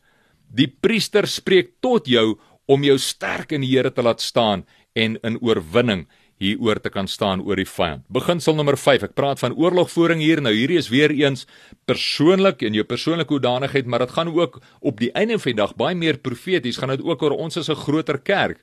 Die 0.48 0.68
priester 0.68 1.28
spreek 1.28 1.78
tot 1.84 2.08
jou 2.08 2.38
om 2.68 2.84
jou 2.84 2.98
sterk 3.00 3.54
in 3.56 3.64
die 3.64 3.72
Here 3.72 3.92
te 3.92 4.04
laat 4.04 4.24
staan 4.24 4.66
en 4.96 5.16
in 5.24 5.40
oorwinning 5.40 6.08
hieroor 6.38 6.78
te 6.82 6.92
kan 6.94 7.08
staan 7.10 7.42
oor 7.42 7.58
die 7.58 7.66
vyand. 7.66 8.04
Beginsel 8.14 8.54
nommer 8.58 8.78
5. 8.78 9.08
Ek 9.10 9.16
praat 9.18 9.42
van 9.42 9.56
oorlogvoering 9.58 10.22
hier. 10.22 10.42
Nou 10.44 10.54
hierdie 10.54 10.78
is 10.78 10.92
weer 10.94 11.14
eens 11.16 11.48
persoonlik 11.90 12.62
en 12.68 12.78
jou 12.78 12.86
persoonlike 12.86 13.34
hoedanigheid, 13.34 13.90
maar 13.90 14.06
dit 14.06 14.14
gaan 14.14 14.30
ook 14.36 14.60
op 14.86 15.02
die 15.02 15.10
einde 15.18 15.40
van 15.40 15.54
die 15.54 15.62
dag 15.64 15.74
baie 15.80 15.98
meer 15.98 16.20
profeties. 16.22 16.78
Gaan 16.78 16.94
dit 16.94 17.06
ook 17.06 17.26
oor 17.26 17.38
ons 17.38 17.58
as 17.58 17.70
'n 17.70 17.82
groter 17.88 18.20
kerk 18.20 18.62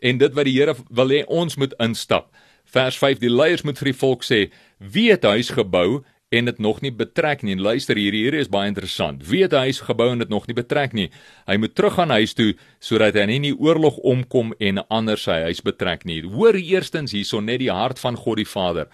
en 0.00 0.18
dit 0.18 0.34
wat 0.34 0.48
die 0.48 0.56
Here 0.58 0.76
wil 0.88 1.12
hê 1.14 1.24
ons 1.26 1.56
moet 1.56 1.74
instap. 1.78 2.30
Vers 2.64 2.98
5: 2.98 3.18
Die 3.18 3.32
leiers 3.32 3.62
moet 3.62 3.78
vir 3.78 3.92
die 3.92 3.98
volk 3.98 4.24
sê: 4.24 4.50
"Wie 4.78 5.10
het 5.10 5.24
huis 5.24 5.50
gebou 5.50 6.02
en 6.30 6.44
dit 6.44 6.58
nog 6.58 6.80
nie 6.80 6.92
betrek 6.94 7.42
nie. 7.42 7.56
En 7.56 7.60
luister 7.60 7.98
hier, 7.98 8.14
hier 8.14 8.34
is 8.38 8.48
baie 8.48 8.70
interessant. 8.70 9.24
Wie 9.26 9.42
het 9.42 9.54
hy 9.56 9.72
gebou 9.74 10.10
en 10.12 10.22
dit 10.22 10.30
nog 10.30 10.46
nie 10.46 10.54
betrek 10.54 10.94
nie? 10.94 11.08
Hy 11.50 11.56
moet 11.58 11.74
terug 11.74 11.96
gaan 11.98 12.14
huis 12.14 12.36
toe 12.38 12.52
sodat 12.78 13.18
hy 13.18 13.26
nie 13.26 13.38
in 13.40 13.48
die 13.48 13.56
oorlog 13.58 13.98
omkom 14.06 14.54
en 14.62 14.84
anders 14.88 15.26
sy 15.26 15.40
huis 15.48 15.62
betrek 15.66 16.06
nie. 16.06 16.20
Hoor 16.22 16.54
eerstens 16.54 17.16
hierson 17.16 17.50
net 17.50 17.58
die 17.64 17.72
hart 17.74 17.98
van 17.98 18.18
God 18.18 18.38
die 18.38 18.46
Vader. 18.46 18.86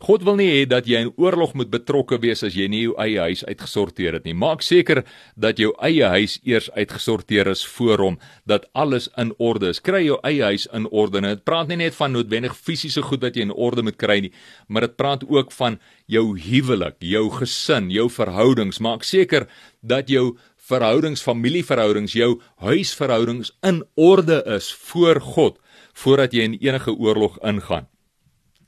God 0.00 0.22
wil 0.24 0.38
nie 0.40 0.48
hê 0.48 0.60
dat 0.64 0.86
jy 0.88 1.02
in 1.04 1.10
oorlog 1.20 1.50
moet 1.60 1.68
betrokke 1.68 2.16
wees 2.22 2.40
as 2.46 2.54
jy 2.56 2.70
nie 2.72 2.86
jou 2.86 2.94
eie 3.02 3.20
huis 3.20 3.42
uitgesorteer 3.44 4.14
het 4.16 4.24
nie. 4.24 4.32
Maak 4.32 4.62
seker 4.64 5.02
dat 5.36 5.60
jou 5.60 5.74
eie 5.84 6.08
huis 6.14 6.38
eers 6.40 6.70
uitgesorteer 6.72 7.50
is 7.52 7.66
voor 7.68 8.00
hom, 8.00 8.16
dat 8.48 8.64
alles 8.72 9.10
in 9.20 9.34
orde 9.36 9.68
is. 9.74 9.82
Kry 9.84 10.00
jou 10.06 10.16
eie 10.24 10.40
huis 10.48 10.64
in 10.72 10.88
orde. 10.88 11.20
Dit 11.20 11.44
praat 11.44 11.68
nie 11.68 11.82
net 11.82 11.98
van 11.98 12.16
noodwendig 12.16 12.56
fisiese 12.56 13.04
goed 13.04 13.20
wat 13.28 13.36
jy 13.36 13.44
in 13.50 13.52
orde 13.52 13.84
moet 13.84 14.00
kry 14.00 14.22
nie, 14.24 14.32
maar 14.72 14.88
dit 14.88 14.96
praat 14.96 15.28
ook 15.28 15.52
van 15.58 15.76
jou 16.08 16.24
huwelik, 16.48 16.96
jou 17.04 17.26
gesin, 17.36 17.92
jou 17.92 18.08
verhoudings. 18.08 18.80
Maak 18.80 19.04
seker 19.04 19.50
dat 19.84 20.08
jou 20.08 20.38
verhoudings, 20.70 21.20
familieverhoudings, 21.20 22.16
jou 22.16 22.38
huisverhoudings 22.64 23.52
in 23.68 23.84
orde 24.00 24.40
is 24.48 24.72
voor 24.88 25.20
God 25.20 25.60
voordat 25.92 26.32
jy 26.32 26.48
in 26.48 26.60
enige 26.62 26.96
oorlog 26.96 27.36
ingaan. 27.44 27.90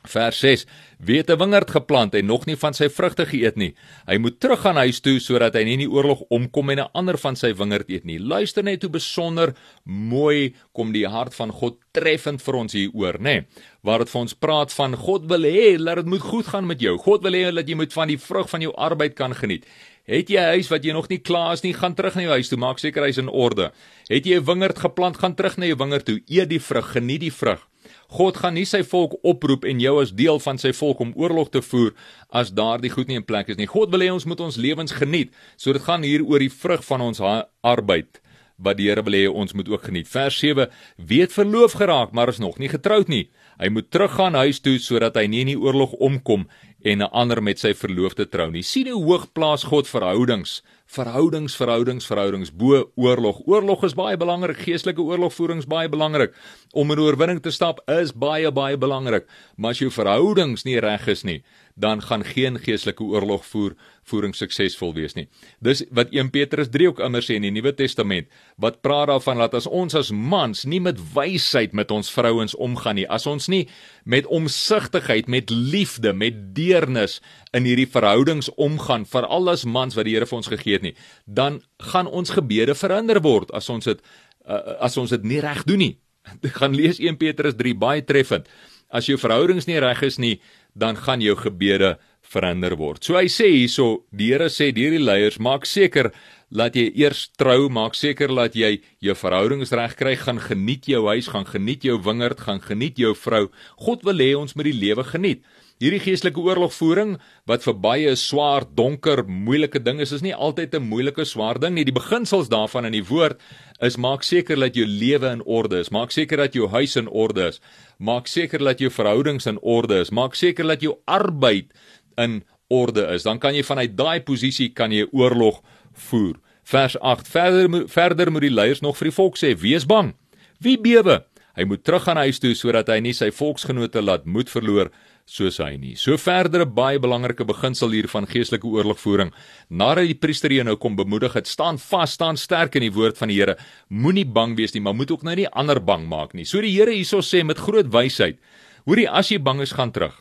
Vers 0.02 0.38
6: 0.38 0.66
Wie 0.98 1.16
het 1.16 1.30
'n 1.30 1.38
wingerd 1.38 1.70
geplant 1.70 2.14
en 2.14 2.26
nog 2.26 2.46
nie 2.46 2.56
van 2.56 2.74
sy 2.74 2.88
vrugte 2.88 3.26
geëet 3.26 3.56
nie? 3.56 3.74
Hy 4.06 4.16
moet 4.16 4.40
teruggaan 4.40 4.76
huis 4.76 5.00
toe 5.00 5.20
sodat 5.20 5.54
hy 5.54 5.62
nie 5.64 5.72
in 5.72 5.78
die 5.78 5.90
oorlog 5.90 6.20
omkom 6.28 6.70
en 6.70 6.78
'n 6.78 6.90
ander 6.92 7.18
van 7.18 7.36
sy 7.36 7.54
wingerd 7.54 7.88
eet 7.90 8.04
nie. 8.04 8.18
Luister 8.18 8.64
net 8.64 8.82
hoe 8.82 8.90
besonder 8.90 9.54
mooi 9.84 10.54
kom 10.72 10.92
die 10.92 11.06
hart 11.06 11.34
van 11.34 11.50
God 11.50 11.78
treffend 11.92 12.42
vir 12.42 12.54
ons 12.54 12.72
hier 12.72 12.90
oor, 12.92 13.18
nê? 13.18 13.44
Waar 13.82 13.98
dit 13.98 14.10
vir 14.10 14.20
ons 14.20 14.34
praat 14.34 14.72
van 14.72 14.96
God 14.96 15.26
wil 15.28 15.42
hê 15.42 15.76
dat 15.84 15.96
dit 15.96 16.06
moet 16.06 16.20
goed 16.20 16.46
gaan 16.46 16.66
met 16.66 16.80
jou. 16.80 16.98
God 16.98 17.22
wil 17.22 17.32
hê 17.32 17.54
dat 17.54 17.68
jy 17.68 17.74
moet 17.74 17.92
van 17.92 18.08
die 18.08 18.18
vrug 18.18 18.50
van 18.50 18.60
jou 18.60 18.74
arbeid 18.76 19.14
kan 19.14 19.34
geniet. 19.34 19.66
Het 20.04 20.28
jy 20.28 20.40
'n 20.40 20.52
huis 20.58 20.68
wat 20.68 20.84
jy 20.84 20.92
nog 20.92 21.08
nie 21.08 21.18
klaar 21.18 21.52
is 21.52 21.62
nie, 21.62 21.74
gaan 21.74 21.94
terug 21.94 22.14
na 22.14 22.22
jou 22.22 22.32
huis 22.32 22.48
toe, 22.48 22.58
maak 22.58 22.78
seker 22.78 23.04
hy's 23.04 23.18
in 23.18 23.28
orde. 23.28 23.72
Het 24.08 24.24
jy 24.26 24.40
'n 24.40 24.44
wingerd 24.44 24.78
geplant, 24.78 25.16
gaan 25.16 25.34
terug 25.34 25.56
na 25.58 25.66
jou 25.66 25.76
wingerd 25.76 26.04
toe, 26.04 26.22
eet 26.26 26.48
die 26.48 26.60
vrug, 26.60 26.92
geniet 26.92 27.20
die 27.20 27.32
vrug. 27.32 27.68
God 28.16 28.40
gaan 28.42 28.54
nie 28.54 28.66
sy 28.68 28.82
volk 28.86 29.16
oproep 29.22 29.64
en 29.68 29.80
jou 29.80 29.94
as 30.02 30.14
deel 30.16 30.40
van 30.42 30.58
sy 30.58 30.72
volk 30.76 31.00
om 31.00 31.14
oorlog 31.16 31.52
te 31.52 31.62
voer 31.62 31.92
as 32.30 32.52
daardie 32.52 32.92
goed 32.92 33.08
nie 33.08 33.20
in 33.20 33.26
plek 33.26 33.52
is 33.52 33.60
nie. 33.60 33.70
God 33.70 33.92
wil 33.94 34.04
hê 34.04 34.10
ons 34.12 34.26
moet 34.28 34.40
ons 34.40 34.56
lewens 34.56 34.92
geniet. 34.92 35.32
So 35.56 35.72
dit 35.72 35.82
gaan 35.82 36.02
hier 36.06 36.24
oor 36.24 36.42
die 36.42 36.52
vrug 36.52 36.84
van 36.84 37.04
ons 37.10 37.22
arbeid 37.22 38.22
wat 38.62 38.78
die 38.78 38.88
Here 38.88 39.02
wil 39.04 39.16
hê 39.16 39.26
ons 39.28 39.54
moet 39.56 39.68
ook 39.68 39.88
geniet. 39.88 40.08
Vers 40.08 40.38
7: 40.38 40.68
Wie 40.96 41.20
het 41.22 41.32
verloof 41.32 41.78
geraak 41.80 42.12
maar 42.12 42.28
is 42.28 42.38
nog 42.38 42.58
nie 42.58 42.70
getroud 42.70 43.08
nie. 43.08 43.30
Hy 43.58 43.68
moet 43.68 43.90
teruggaan 43.90 44.34
huis 44.34 44.60
toe 44.60 44.78
sodat 44.78 45.16
hy 45.18 45.26
nie 45.30 45.42
in 45.44 45.52
die 45.52 45.60
oorlog 45.60 45.92
omkom 45.98 46.46
en 46.84 46.98
'n 47.02 47.10
ander 47.12 47.42
met 47.42 47.58
sy 47.58 47.74
verloofde 47.74 48.28
trou 48.28 48.50
nie. 48.50 48.62
Sien 48.62 48.88
hoe 48.88 49.04
hoog 49.04 49.32
plaas 49.32 49.64
God 49.64 49.88
verhoudings 49.88 50.62
verhoudings 50.92 51.56
verhoudings 51.56 52.06
verhoudings 52.06 52.50
bo 52.52 52.82
oorlog. 53.00 53.40
Oorlog 53.48 53.84
is 53.84 53.94
baie 53.96 54.16
belangrik, 54.16 54.60
geestelike 54.66 55.00
oorlogvoering 55.00 55.62
is 55.62 55.68
baie 55.68 55.88
belangrik. 55.88 56.34
Om 56.72 56.92
in 56.92 57.00
oorwinning 57.00 57.40
te 57.42 57.50
stap 57.50 57.80
is 57.88 58.12
baie 58.12 58.50
baie 58.52 58.76
belangrik. 58.76 59.24
Maar 59.56 59.70
as 59.70 59.80
jou 59.80 59.90
verhoudings 59.90 60.66
nie 60.68 60.78
reg 60.80 61.06
is 61.08 61.24
nie, 61.24 61.40
dan 61.74 62.02
gaan 62.02 62.24
geen 62.24 62.58
geestelike 62.60 63.04
oorlogvoer 63.04 63.74
voering 64.08 64.34
suksesvol 64.34 64.92
wees 64.96 65.14
nie. 65.14 65.28
Dis 65.62 65.84
wat 65.94 66.10
1 66.12 66.32
Petrus 66.34 66.70
3 66.74 66.88
ook 66.90 67.02
immer 67.06 67.22
sê 67.24 67.36
in 67.38 67.46
die 67.46 67.52
Nuwe 67.54 67.72
Testament, 67.78 68.28
wat 68.60 68.80
praat 68.82 69.08
daarvan 69.12 69.40
dat 69.44 69.54
as 69.54 69.68
ons 69.70 69.94
as 69.98 70.10
mans 70.10 70.64
nie 70.68 70.80
met 70.82 70.98
wysheid 71.14 71.72
met 71.72 71.90
ons 71.94 72.10
vrouens 72.10 72.56
omgaan 72.58 72.98
nie, 72.98 73.06
as 73.08 73.26
ons 73.30 73.48
nie 73.52 73.68
met 74.04 74.26
omsigtigheid, 74.26 75.30
met 75.30 75.50
liefde, 75.50 76.12
met 76.12 76.54
deernis 76.56 77.20
in 77.54 77.66
hierdie 77.68 77.88
verhoudings 77.88 78.50
omgaan, 78.56 79.06
veral 79.06 79.52
as 79.54 79.64
mans 79.64 79.96
wat 79.96 80.08
die 80.08 80.16
Here 80.16 80.28
vir 80.28 80.40
ons 80.42 80.50
gegee 80.50 80.76
het 80.76 80.84
nie, 80.84 80.96
dan 81.26 81.62
gaan 81.92 82.10
ons 82.10 82.34
gebede 82.34 82.74
verander 82.76 83.22
word 83.24 83.54
as 83.56 83.70
ons 83.72 83.88
dit 83.88 84.02
uh, 84.46 84.82
as 84.82 84.98
ons 84.98 85.10
dit 85.14 85.24
nie 85.24 85.40
reg 85.40 85.62
doen 85.68 85.80
nie. 85.80 85.94
Ek 86.42 86.54
gaan 86.60 86.76
lees 86.76 87.00
1 87.02 87.18
Petrus 87.20 87.56
3 87.58 87.74
baie 87.78 88.04
treffend. 88.06 88.50
As 88.92 89.08
jou 89.08 89.16
verhoudings 89.16 89.66
nie 89.66 89.80
reg 89.80 90.02
is 90.04 90.18
nie, 90.20 90.36
dan 90.74 90.96
gaan 90.96 91.20
jou 91.20 91.36
gebede 91.36 91.96
verander 92.32 92.76
word. 92.80 93.04
So 93.04 93.18
hy 93.18 93.28
sê 93.32 93.50
hierso, 93.52 94.04
die 94.10 94.32
Here 94.32 94.48
sê 94.52 94.70
deur 94.74 94.94
die 94.94 95.02
leiers, 95.02 95.38
maak 95.42 95.66
seker 95.68 96.12
laat 96.52 96.76
jy 96.76 96.90
eers 97.00 97.26
trou, 97.40 97.68
maak 97.72 97.96
seker 97.96 98.32
dat 98.36 98.56
jy 98.56 98.76
jou 99.04 99.14
verhoudings 99.16 99.72
reg 99.76 99.96
kry, 99.96 100.14
gaan 100.20 100.40
geniet 100.40 100.88
jou 100.88 101.06
huis, 101.08 101.30
gaan 101.32 101.48
geniet 101.48 101.84
jou 101.88 101.98
wingerd, 102.04 102.40
gaan 102.44 102.60
geniet 102.60 103.00
jou 103.00 103.14
vrou. 103.16 103.46
God 103.80 104.04
wil 104.08 104.20
hê 104.20 104.32
ons 104.36 104.56
moet 104.56 104.68
die 104.68 104.76
lewe 104.76 105.04
geniet. 105.08 105.44
Hierdie 105.82 105.98
geestelike 105.98 106.38
oorlogvoering 106.38 107.16
wat 107.50 107.64
vir 107.66 107.74
baie 107.74 108.10
'n 108.10 108.16
swaar, 108.16 108.62
donker, 108.62 109.24
moeilike 109.26 109.82
ding 109.82 109.98
is, 110.00 110.12
is 110.12 110.22
nie 110.22 110.34
altyd 110.34 110.74
'n 110.76 110.86
moeilike, 110.86 111.24
swaar 111.24 111.58
ding 111.58 111.74
nie. 111.74 111.84
Die 111.84 111.92
beginsels 111.92 112.48
daarvan 112.48 112.84
in 112.84 112.92
die 112.92 113.02
woord 113.02 113.40
is 113.80 113.96
maak 113.96 114.22
seker 114.22 114.56
dat 114.56 114.76
jou 114.76 114.86
lewe 114.86 115.32
in 115.32 115.42
orde 115.42 115.80
is, 115.80 115.90
maak 115.90 116.12
seker 116.12 116.36
dat 116.36 116.54
jou 116.54 116.68
huis 116.68 116.96
in 116.96 117.08
orde 117.08 117.48
is, 117.48 117.60
maak 117.98 118.28
seker 118.28 118.58
dat 118.58 118.78
jou 118.78 118.90
verhoudings 118.90 119.46
in 119.46 119.58
orde 119.60 120.00
is, 120.00 120.10
maak 120.10 120.34
seker 120.34 120.68
dat 120.68 120.82
jou 120.82 120.98
arbeid 121.06 121.72
in 122.16 122.44
orde 122.70 123.08
is. 123.12 123.24
Dan 123.24 123.40
kan 123.40 123.54
jy 123.54 123.64
vanuit 123.64 123.96
daai 123.96 124.20
posisie 124.20 124.68
kan 124.68 124.92
jy 124.92 125.08
oorlog 125.12 125.62
voer. 125.92 126.36
Vers 126.62 126.96
8. 127.00 127.28
Verder 127.28 127.88
verder 127.88 128.30
moet 128.30 128.42
die 128.42 128.54
leiers 128.54 128.82
nog 128.82 128.96
vir 128.96 129.08
die 129.08 129.16
volk 129.16 129.36
sê: 129.36 129.58
"Wees 129.58 129.84
bang. 129.84 130.14
Wie 130.60 130.78
bewe? 130.78 131.24
Hy 131.52 131.66
moet 131.68 131.82
teruggaan 131.84 132.16
huis 132.16 132.38
toe 132.38 132.54
sodat 132.54 132.88
hy 132.88 133.00
nie 133.00 133.12
sy 133.12 133.30
volksgenote 133.30 134.00
laat 134.00 134.24
moed 134.24 134.48
verloor 134.48 134.88
soos 135.28 135.58
hy 135.62 135.76
nie. 135.80 135.94
So 135.96 136.18
verdere 136.20 136.66
baie 136.66 137.00
belangrike 137.02 137.46
beginsel 137.48 137.94
hier 137.94 138.08
van 138.10 138.26
geestelike 138.28 138.68
oorlogvoering. 138.68 139.32
Nadat 139.70 140.10
die 140.10 140.18
priester 140.18 140.52
jou 140.52 140.64
nou 140.66 140.76
kom 140.80 140.96
bemoedig 140.98 141.36
het, 141.38 141.48
staan 141.50 141.78
vas, 141.80 142.16
staan 142.18 142.40
sterk 142.40 142.76
in 142.78 142.86
die 142.86 142.94
woord 142.94 143.18
van 143.20 143.32
die 143.32 143.38
Here. 143.38 143.56
Moenie 143.88 144.26
bang 144.26 144.56
wees 144.58 144.74
nie, 144.74 144.82
maar 144.82 144.96
moet 144.98 145.12
ook 145.14 145.24
nou 145.26 145.36
nie 145.38 145.48
ander 145.48 145.80
bang 145.80 146.08
maak 146.10 146.34
nie. 146.34 146.46
So 146.48 146.60
die 146.60 146.74
Here 146.74 146.92
hierso 146.92 147.22
sê 147.22 147.44
met 147.46 147.62
groot 147.62 147.90
wysheid, 147.92 148.40
hoorie 148.86 149.08
as 149.08 149.30
jy 149.32 149.40
bang 149.42 149.62
is, 149.62 149.74
gaan 149.76 149.94
terug. 149.94 150.14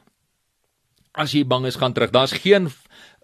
As 1.12 1.34
jy 1.36 1.44
bang 1.44 1.66
is, 1.68 1.80
gaan 1.80 1.94
terug. 1.94 2.14
Daar's 2.16 2.38
geen 2.38 2.72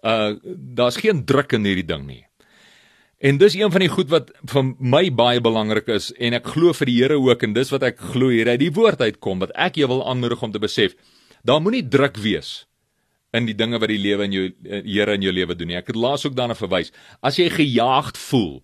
uh 0.06 0.36
daar's 0.78 1.00
geen 1.02 1.24
druk 1.26 1.56
in 1.56 1.64
hierdie 1.66 1.86
ding 1.86 2.06
nie. 2.06 2.22
En 3.18 3.38
dis 3.38 3.56
een 3.58 3.70
van 3.74 3.82
die 3.82 3.90
goed 3.90 4.12
wat 4.12 4.28
vir 4.46 4.68
my 4.78 5.08
baie 5.10 5.40
belangrik 5.42 5.88
is 5.90 6.12
en 6.22 6.36
ek 6.38 6.52
glo 6.54 6.70
vir 6.70 6.86
die 6.86 6.98
Here 7.00 7.16
ook 7.18 7.42
en 7.42 7.56
dis 7.56 7.72
wat 7.74 7.82
ek 7.82 7.98
glo 8.12 8.30
hier 8.30 8.46
uit 8.46 8.60
die 8.60 8.70
woord 8.70 9.00
uitkom 9.02 9.42
wat 9.42 9.50
ek 9.58 9.80
jou 9.80 9.88
wil 9.90 10.04
aanmoedig 10.06 10.42
om 10.42 10.52
te 10.54 10.62
besef. 10.62 10.94
Daar 11.48 11.62
moenie 11.64 11.86
druk 11.88 12.18
wees 12.20 12.66
in 13.36 13.48
die 13.48 13.56
dinge 13.56 13.80
wat 13.80 13.90
die 13.92 14.00
lewe 14.00 14.26
in 14.28 14.34
jou 14.36 14.44
Here 14.84 15.16
in 15.16 15.24
jou 15.24 15.32
lewe 15.32 15.56
doen 15.56 15.72
nie. 15.72 15.78
Ek 15.80 15.92
het 15.92 15.98
laas 16.00 16.26
ook 16.26 16.36
daarna 16.36 16.56
verwys. 16.58 16.92
As 17.24 17.40
jy 17.40 17.48
gejaagd 17.52 18.20
voel 18.28 18.58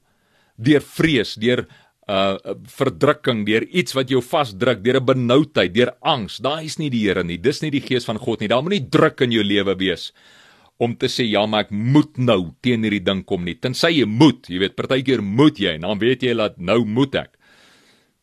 deur 0.55 0.85
vrees, 0.85 1.35
deur 1.41 1.65
uh 2.05 2.37
verdrukking, 2.69 3.47
deur 3.49 3.65
iets 3.73 3.95
wat 3.97 4.11
jou 4.13 4.21
vasdruk, 4.21 4.83
deur 4.85 5.01
'n 5.01 5.07
benoudheid, 5.07 5.73
deur 5.73 5.95
angs, 6.03 6.37
daai 6.39 6.65
is 6.67 6.79
nie 6.79 6.91
die 6.91 7.07
Here 7.07 7.25
nie. 7.25 7.39
Dis 7.39 7.63
nie 7.63 7.71
die 7.71 7.81
gees 7.81 8.05
van 8.05 8.19
God 8.19 8.41
nie. 8.41 8.49
Daar 8.49 8.63
moenie 8.63 8.89
druk 8.91 9.21
in 9.21 9.33
jou 9.33 9.43
lewe 9.43 9.75
wees 9.77 10.13
om 10.77 10.97
te 10.97 11.07
sê 11.07 11.25
ja, 11.25 11.47
maar 11.47 11.65
ek 11.65 11.71
moet 11.71 12.19
nou 12.19 12.53
teen 12.61 12.83
hierdie 12.83 13.05
ding 13.05 13.25
kom 13.25 13.45
nie. 13.45 13.55
Tensy 13.55 14.01
jy 14.01 14.07
moet, 14.07 14.49
jy 14.49 14.59
weet, 14.59 14.77
partykeer 14.77 15.23
moet 15.23 15.59
jy 15.59 15.75
en 15.75 15.81
dan 15.87 15.99
weet 15.99 16.23
jy 16.23 16.35
dat 16.35 16.59
nou 16.59 16.85
moet 16.85 17.15
ek. 17.15 17.39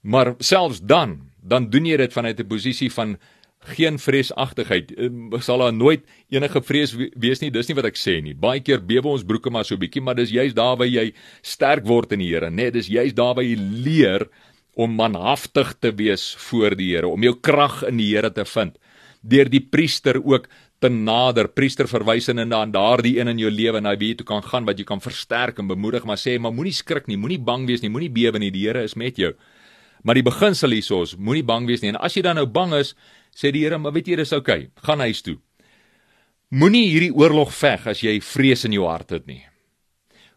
Maar 0.03 0.35
selfs 0.39 0.81
dan 0.81 1.31
dan 1.41 1.69
doen 1.69 1.85
jy 1.85 1.97
dit 1.97 2.13
vanuit 2.13 2.39
'n 2.39 2.47
posisie 2.47 2.89
van 2.89 3.17
geen 3.61 3.99
vreesagtigheid. 3.99 4.91
Ehm, 4.95 5.39
sal 5.39 5.61
daar 5.61 5.73
nooit 5.73 6.05
enige 6.29 6.61
vrees 6.61 6.95
wees 7.13 7.41
nie. 7.41 7.51
Dis 7.51 7.67
nie 7.67 7.75
wat 7.75 7.85
ek 7.85 7.99
sê 7.99 8.21
nie. 8.23 8.33
Baie 8.33 8.59
keer 8.59 8.81
bewe 8.81 9.07
ons 9.07 9.23
broeke 9.23 9.51
maar 9.51 9.65
so 9.65 9.77
bietjie, 9.77 10.01
maar 10.01 10.15
dis 10.15 10.31
juist 10.31 10.55
daar 10.55 10.77
waar 10.77 10.89
jy 10.89 11.13
sterk 11.41 11.85
word 11.85 12.11
in 12.11 12.19
die 12.19 12.31
Here, 12.31 12.49
né? 12.49 12.55
Nee, 12.55 12.71
dis 12.71 12.87
juist 12.87 13.15
daar 13.15 13.35
waar 13.35 13.45
jy 13.45 13.57
leer 13.57 14.27
om 14.75 14.95
manhaftig 14.95 15.75
te 15.79 15.91
wees 15.91 16.35
voor 16.49 16.75
die 16.75 16.95
Here, 16.95 17.07
om 17.07 17.21
jou 17.21 17.35
krag 17.39 17.83
in 17.83 17.97
die 17.97 18.15
Here 18.15 18.31
te 18.31 18.45
vind. 18.45 18.77
Deur 19.21 19.49
die 19.49 19.61
priester 19.61 20.17
ook 20.17 20.47
te 20.81 20.89
nader. 20.89 21.47
Priester 21.47 21.87
verwys 21.87 22.29
in 22.29 22.41
na 22.49 22.65
daardie 22.65 23.19
een 23.19 23.27
in 23.27 23.37
jou 23.37 23.51
lewe 23.51 23.81
na 23.81 23.93
wie 23.95 24.13
jy 24.13 24.21
toe 24.21 24.25
kan 24.25 24.41
gaan 24.41 24.65
wat 24.65 24.79
jy 24.79 24.85
kan 24.85 25.01
versterk 25.01 25.59
en 25.59 25.67
bemoedig, 25.67 26.05
maar 26.05 26.17
sê 26.17 26.39
maar 26.39 26.53
moenie 26.53 26.73
skrik 26.73 27.07
nie, 27.07 27.17
moenie 27.17 27.39
bang 27.39 27.67
wees 27.67 27.81
nie, 27.81 27.89
moenie 27.93 28.09
bewe 28.09 28.39
nie. 28.39 28.49
Die 28.51 28.65
Here 28.65 28.83
is 28.83 28.97
met 28.97 29.17
jou. 29.21 29.35
Maar 30.03 30.17
die 30.17 30.25
beginsel 30.25 30.73
hierso 30.73 31.03
is 31.05 31.15
moenie 31.17 31.45
bang 31.45 31.67
wees 31.69 31.83
nie. 31.83 31.93
En 31.93 32.01
as 32.01 32.15
jy 32.17 32.23
dan 32.25 32.39
nou 32.39 32.47
bang 32.49 32.73
is, 32.79 32.95
sê 33.37 33.51
die 33.53 33.63
Here, 33.65 33.77
maar 33.77 33.93
weet 33.95 34.09
jy, 34.09 34.17
dis. 34.19 34.33
Okay. 34.33 34.69
Gaan 34.85 35.03
huis 35.05 35.21
toe. 35.25 35.37
Moenie 36.51 36.87
hierdie 36.89 37.13
oorlog 37.15 37.53
veg 37.55 37.85
as 37.87 38.01
jy 38.03 38.17
vrees 38.25 38.65
in 38.67 38.75
jou 38.75 38.89
hart 38.89 39.13
het 39.15 39.27
nie. 39.29 39.43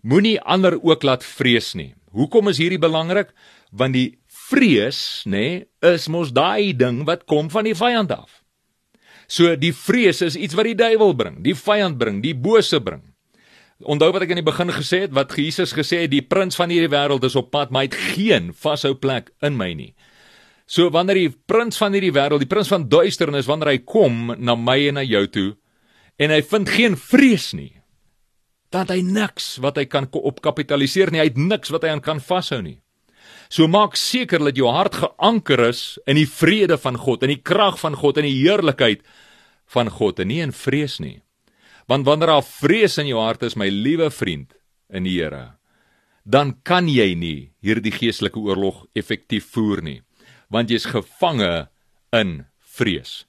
Moenie 0.04 0.36
ander 0.40 0.76
ook 0.76 1.02
laat 1.02 1.24
vrees 1.26 1.72
nie. 1.74 1.94
Hoekom 2.14 2.52
is 2.52 2.60
hierdie 2.60 2.78
belangrik? 2.78 3.32
Want 3.72 3.96
die 3.96 4.18
vrees, 4.28 5.24
nê, 5.26 5.64
is 5.82 6.06
mos 6.12 6.30
daai 6.36 6.76
ding 6.76 7.02
wat 7.08 7.24
kom 7.26 7.48
van 7.50 7.66
die 7.66 7.74
vyand 7.74 8.12
af. 8.14 8.44
So 9.26 9.56
die 9.56 9.72
vrees 9.72 10.20
is 10.22 10.36
iets 10.36 10.54
wat 10.54 10.68
die 10.68 10.76
duiwel 10.78 11.16
bring, 11.16 11.40
die 11.42 11.56
vyand 11.56 11.98
bring, 11.98 12.20
die 12.22 12.36
bose 12.36 12.78
bring. 12.84 13.02
Onthou 13.82 14.12
wat 14.14 14.22
ek 14.22 14.34
in 14.36 14.38
die 14.38 14.46
begin 14.46 14.70
gesê 14.70 15.04
het, 15.04 15.14
wat 15.16 15.34
Jesus 15.34 15.74
gesê 15.74 16.04
het, 16.04 16.12
die 16.12 16.22
prins 16.22 16.54
van 16.56 16.70
hierdie 16.70 16.92
wêreld 16.92 17.24
is 17.26 17.34
op 17.36 17.50
pad, 17.50 17.72
maar 17.74 17.84
hy 17.84 17.90
het 17.90 18.02
geen 18.14 18.52
vashou 18.54 18.94
plek 18.94 19.32
in 19.42 19.56
my 19.58 19.72
nie. 19.74 19.94
So 20.70 20.88
wanneer 20.94 21.18
die 21.18 21.32
prins 21.50 21.76
van 21.80 21.92
hierdie 21.92 22.14
wêreld, 22.14 22.44
die 22.44 22.50
prins 22.50 22.70
van 22.70 22.86
duisternis 22.88 23.48
wanneer 23.50 23.74
hy 23.74 23.80
kom 23.84 24.30
na 24.38 24.54
my 24.56 24.78
en 24.88 25.00
na 25.00 25.04
jou 25.04 25.26
toe 25.28 25.50
en 26.22 26.30
hy 26.30 26.38
vind 26.46 26.70
geen 26.70 26.94
vrees 26.94 27.48
nie, 27.58 27.72
dan 28.70 28.86
hy 28.86 29.00
niks 29.02 29.56
wat 29.62 29.80
hy 29.80 29.84
kan 29.90 30.06
opkapitaliseer 30.06 31.10
nie, 31.10 31.18
hy 31.18 31.26
het 31.32 31.40
niks 31.40 31.72
wat 31.74 31.82
hy 31.82 31.90
aan 31.90 32.02
kan 32.04 32.22
vashou 32.22 32.60
nie. 32.62 32.78
So 33.50 33.66
maak 33.70 33.98
seker 33.98 34.42
dat 34.46 34.58
jou 34.58 34.70
hart 34.70 34.96
geanker 35.02 35.66
is 35.68 35.98
in 36.06 36.18
die 36.18 36.28
vrede 36.30 36.78
van 36.80 36.96
God, 36.98 37.26
in 37.26 37.34
die 37.34 37.42
krag 37.42 37.80
van 37.82 37.98
God, 37.98 38.22
in 38.22 38.28
die 38.28 38.38
heerlikheid 38.38 39.02
van 39.74 39.90
God 39.90 40.22
en 40.22 40.30
nie 40.30 40.40
in 40.44 40.54
vrees 40.54 41.00
nie. 41.02 41.18
Want 41.90 42.06
wanneer 42.06 42.32
daar 42.32 42.46
vrees 42.46 42.96
in 42.98 43.10
jou 43.10 43.20
hart 43.20 43.44
is, 43.44 43.58
my 43.60 43.68
liewe 43.68 44.08
vriend 44.10 44.54
in 44.88 45.04
die 45.04 45.18
Here, 45.18 45.56
dan 46.24 46.54
kan 46.64 46.88
jy 46.88 47.12
nie 47.18 47.50
hierdie 47.64 47.92
geestelike 47.92 48.40
oorlog 48.40 48.86
effektief 48.96 49.50
voer 49.52 49.82
nie, 49.84 50.00
want 50.48 50.72
jy's 50.72 50.88
gevange 50.88 51.66
in 52.16 52.44
vrees. 52.76 53.24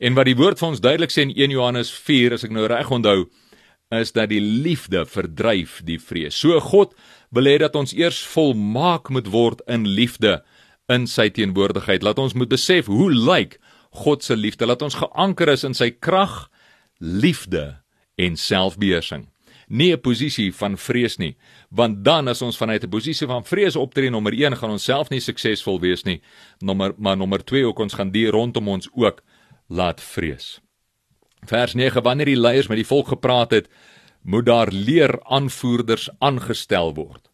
En 0.00 0.14
wat 0.16 0.28
die 0.30 0.38
woord 0.38 0.60
vir 0.60 0.68
ons 0.70 0.80
duidelik 0.80 1.12
sê 1.12 1.26
in 1.26 1.34
1 1.34 1.52
Johannes 1.52 1.90
4, 1.92 2.38
as 2.38 2.46
ek 2.46 2.54
nou 2.54 2.64
reg 2.70 2.90
onthou, 2.94 3.26
is 3.94 4.12
dat 4.12 4.30
die 4.32 4.40
liefde 4.40 5.04
verdryf 5.08 5.80
die 5.84 5.98
vrees. 6.00 6.36
So 6.36 6.56
God 6.60 6.94
wil 7.34 7.48
hê 7.48 7.56
dat 7.60 7.76
ons 7.76 7.94
eers 7.96 8.20
volmaak 8.34 9.08
moet 9.12 9.28
word 9.32 9.62
in 9.68 9.86
liefde 9.88 10.38
in 10.92 11.06
sy 11.08 11.28
teenwoordigheid. 11.32 12.04
Laat 12.04 12.20
ons 12.20 12.36
moet 12.36 12.50
besef 12.52 12.88
hoe 12.88 13.10
lyk 13.12 13.58
God 14.04 14.24
se 14.24 14.36
liefde. 14.36 14.68
Laat 14.68 14.84
ons 14.84 14.96
geanker 15.00 15.52
is 15.52 15.64
in 15.64 15.76
sy 15.76 15.90
krag, 15.90 16.46
liefde 17.00 17.78
en 18.18 18.36
selfbeheersing. 18.36 19.28
Nie 19.68 19.92
'n 19.92 20.00
posisie 20.00 20.54
van 20.54 20.78
vrees 20.78 21.18
nie, 21.18 21.36
want 21.70 22.04
dan 22.04 22.28
as 22.28 22.42
ons 22.42 22.56
vanuit 22.56 22.84
'n 22.84 22.88
posisie 22.88 23.26
van 23.26 23.44
vrees 23.44 23.76
optree, 23.76 24.10
nommer 24.10 24.32
1 24.32 24.56
gaan 24.56 24.70
ons 24.70 24.84
self 24.84 25.10
nie 25.10 25.20
suksesvol 25.20 25.80
wees 25.80 26.04
nie. 26.04 26.20
Nommer 26.60 26.94
maar 26.98 27.16
nommer 27.16 27.44
2 27.44 27.66
ook 27.66 27.78
ons 27.78 27.94
gaan 27.94 28.10
die 28.10 28.30
rondom 28.30 28.68
ons 28.68 28.88
ook 28.94 29.22
laat 29.68 30.00
vrees. 30.00 30.60
Vers 31.46 31.74
9: 31.74 32.02
Wanneer 32.02 32.26
die 32.26 32.40
leiers 32.40 32.68
met 32.68 32.76
die 32.76 32.86
volk 32.86 33.08
gepraat 33.08 33.50
het, 33.50 33.68
moet 34.22 34.46
daar 34.46 34.72
leer 34.72 35.20
aanvoerders 35.22 36.08
aangestel 36.18 36.94
word. 36.94 37.30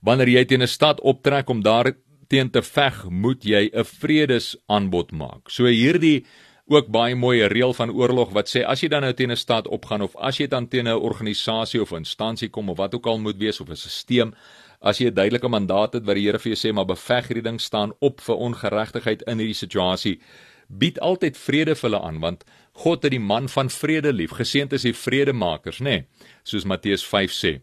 Wanneer 0.00 0.28
jy 0.28 0.44
teen 0.44 0.62
'n 0.62 0.68
stad 0.68 1.00
optrek 1.00 1.48
om 1.48 1.62
daar 1.62 1.92
teen 2.28 2.50
te 2.50 2.62
veg, 2.62 3.04
moet 3.10 3.44
jy 3.44 3.70
'n 3.72 3.84
vredesaanbod 3.84 5.12
maak. 5.12 5.50
So 5.50 5.64
hierdie 5.64 6.24
ook 6.70 6.86
baie 6.86 7.14
mooi 7.14 7.42
'n 7.42 7.50
reël 7.50 7.74
van 7.74 7.90
oorlog 7.90 8.30
wat 8.30 8.48
sê 8.48 8.62
as 8.64 8.80
jy 8.80 8.88
dan 8.88 9.02
nou 9.02 9.12
teen 9.12 9.30
'n 9.30 9.36
stad 9.36 9.68
opgaan 9.68 10.02
of 10.02 10.16
as 10.16 10.38
jy 10.38 10.46
dan 10.46 10.68
teen 10.68 10.86
'n 10.86 11.02
organisasie 11.02 11.82
of 11.82 11.90
instansie 11.90 12.48
kom 12.48 12.68
of 12.68 12.76
wat 12.76 12.94
ook 12.94 13.06
al 13.06 13.18
moet 13.18 13.38
wees 13.38 13.60
of 13.60 13.68
'n 13.68 13.76
stelsel 13.76 14.32
as 14.80 14.98
jy 14.98 15.06
'n 15.06 15.14
duidelike 15.14 15.48
mandaat 15.48 15.92
het 15.92 16.04
wat 16.04 16.14
die 16.14 16.26
Here 16.26 16.38
vir 16.38 16.52
jou 16.52 16.68
sê 16.68 16.74
maar 16.74 16.86
beveg 16.86 17.28
hierdie 17.28 17.42
ding 17.42 17.60
staan 17.60 17.92
op 18.00 18.20
vir 18.20 18.36
ongeregtigheid 18.36 19.22
in 19.22 19.38
hierdie 19.38 19.54
situasie 19.66 20.20
bied 20.68 21.00
altyd 21.00 21.36
vrede 21.36 21.74
vir 21.74 21.90
hulle 21.90 22.02
aan 22.02 22.20
want 22.20 22.44
God 22.72 23.02
het 23.02 23.10
die 23.10 23.20
man 23.20 23.48
van 23.48 23.68
vrede 23.68 24.12
lief 24.12 24.30
geseënd 24.30 24.72
is 24.72 24.82
die 24.82 24.94
vredemakers 24.94 25.80
nê 25.80 25.84
nee, 25.84 26.04
soos 26.44 26.64
Matteus 26.64 27.04
5 27.04 27.32
sê 27.32 27.60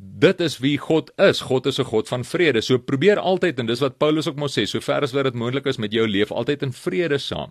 Dit 0.00 0.40
is 0.40 0.58
wie 0.58 0.78
God 0.78 1.10
is. 1.18 1.40
God 1.40 1.66
is 1.66 1.80
'n 1.80 1.84
God 1.84 2.08
van 2.08 2.24
vrede. 2.24 2.60
So 2.62 2.78
probeer 2.78 3.18
altyd 3.18 3.58
en 3.58 3.66
dis 3.66 3.80
wat 3.80 3.98
Paulus 3.98 4.28
ook 4.28 4.36
mos 4.36 4.58
sê, 4.58 4.64
sover 4.64 5.02
as 5.02 5.12
wat 5.12 5.24
dit 5.24 5.34
moontlik 5.34 5.66
is 5.66 5.76
met 5.76 5.92
jou 5.92 6.06
leef 6.06 6.30
altyd 6.30 6.62
in 6.62 6.72
vrede 6.72 7.18
saam 7.18 7.50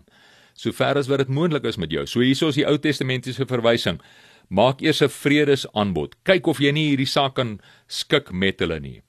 sover 0.57 0.97
as 0.97 1.09
wat 1.11 1.21
dit 1.23 1.33
moontlik 1.33 1.65
is 1.69 1.77
met 1.77 1.93
jou. 1.93 2.05
So 2.09 2.25
hierso 2.25 2.49
is 2.51 2.59
die 2.59 2.67
Ou 2.67 2.77
Testamentiese 2.81 3.45
verwysing. 3.47 4.01
Maak 4.49 4.81
eers 4.81 5.01
'n 5.01 5.09
vredesaanbod. 5.09 6.15
Kyk 6.23 6.47
of 6.47 6.59
jy 6.59 6.71
nie 6.71 6.89
hierdie 6.89 7.07
saak 7.07 7.35
kan 7.35 7.59
skik 7.87 8.31
met 8.31 8.59
hulle 8.59 8.79
nie. 8.79 9.01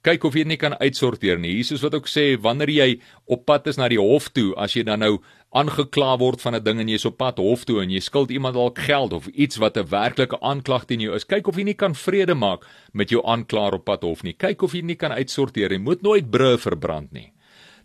Kyk 0.00 0.24
of 0.24 0.34
jy 0.34 0.46
nie 0.48 0.56
kan 0.56 0.72
uitsorteer 0.80 1.38
nie. 1.38 1.58
Jesus 1.58 1.82
wat 1.84 1.94
ook 1.94 2.06
sê 2.08 2.40
wanneer 2.40 2.70
jy 2.70 3.00
op 3.28 3.44
pad 3.44 3.66
is 3.66 3.76
na 3.76 3.88
die 3.88 4.00
hof 4.00 4.30
toe, 4.32 4.54
as 4.56 4.72
jy 4.72 4.82
dan 4.82 5.00
nou 5.00 5.18
aangekla 5.52 6.18
word 6.18 6.40
van 6.40 6.54
'n 6.54 6.64
ding 6.64 6.80
en 6.80 6.88
jy's 6.88 7.04
op 7.04 7.18
pad 7.18 7.36
hof 7.36 7.64
toe 7.66 7.82
en 7.82 7.90
jy 7.90 8.00
skuld 8.00 8.30
iemand 8.30 8.54
dalk 8.54 8.78
geld 8.78 9.12
of 9.12 9.26
iets 9.26 9.58
wat 9.58 9.76
'n 9.76 9.84
werklike 9.84 10.40
aanklag 10.40 10.86
teen 10.86 11.00
jou 11.00 11.14
is, 11.14 11.24
kyk 11.24 11.48
of 11.48 11.56
jy 11.56 11.64
nie 11.64 11.74
kan 11.74 11.94
vrede 11.94 12.34
maak 12.34 12.64
met 12.94 13.10
jou 13.10 13.20
aanklaer 13.26 13.74
op 13.74 13.84
pad 13.84 14.02
hof 14.02 14.22
nie. 14.22 14.32
Kyk 14.32 14.62
of 14.62 14.72
jy 14.72 14.80
nie 14.80 14.96
kan 14.96 15.12
uitsorteer 15.12 15.68
nie. 15.68 15.78
Moet 15.78 16.02
nooit 16.02 16.30
brûe 16.30 16.56
verbrand 16.58 17.12
nie. 17.12 17.32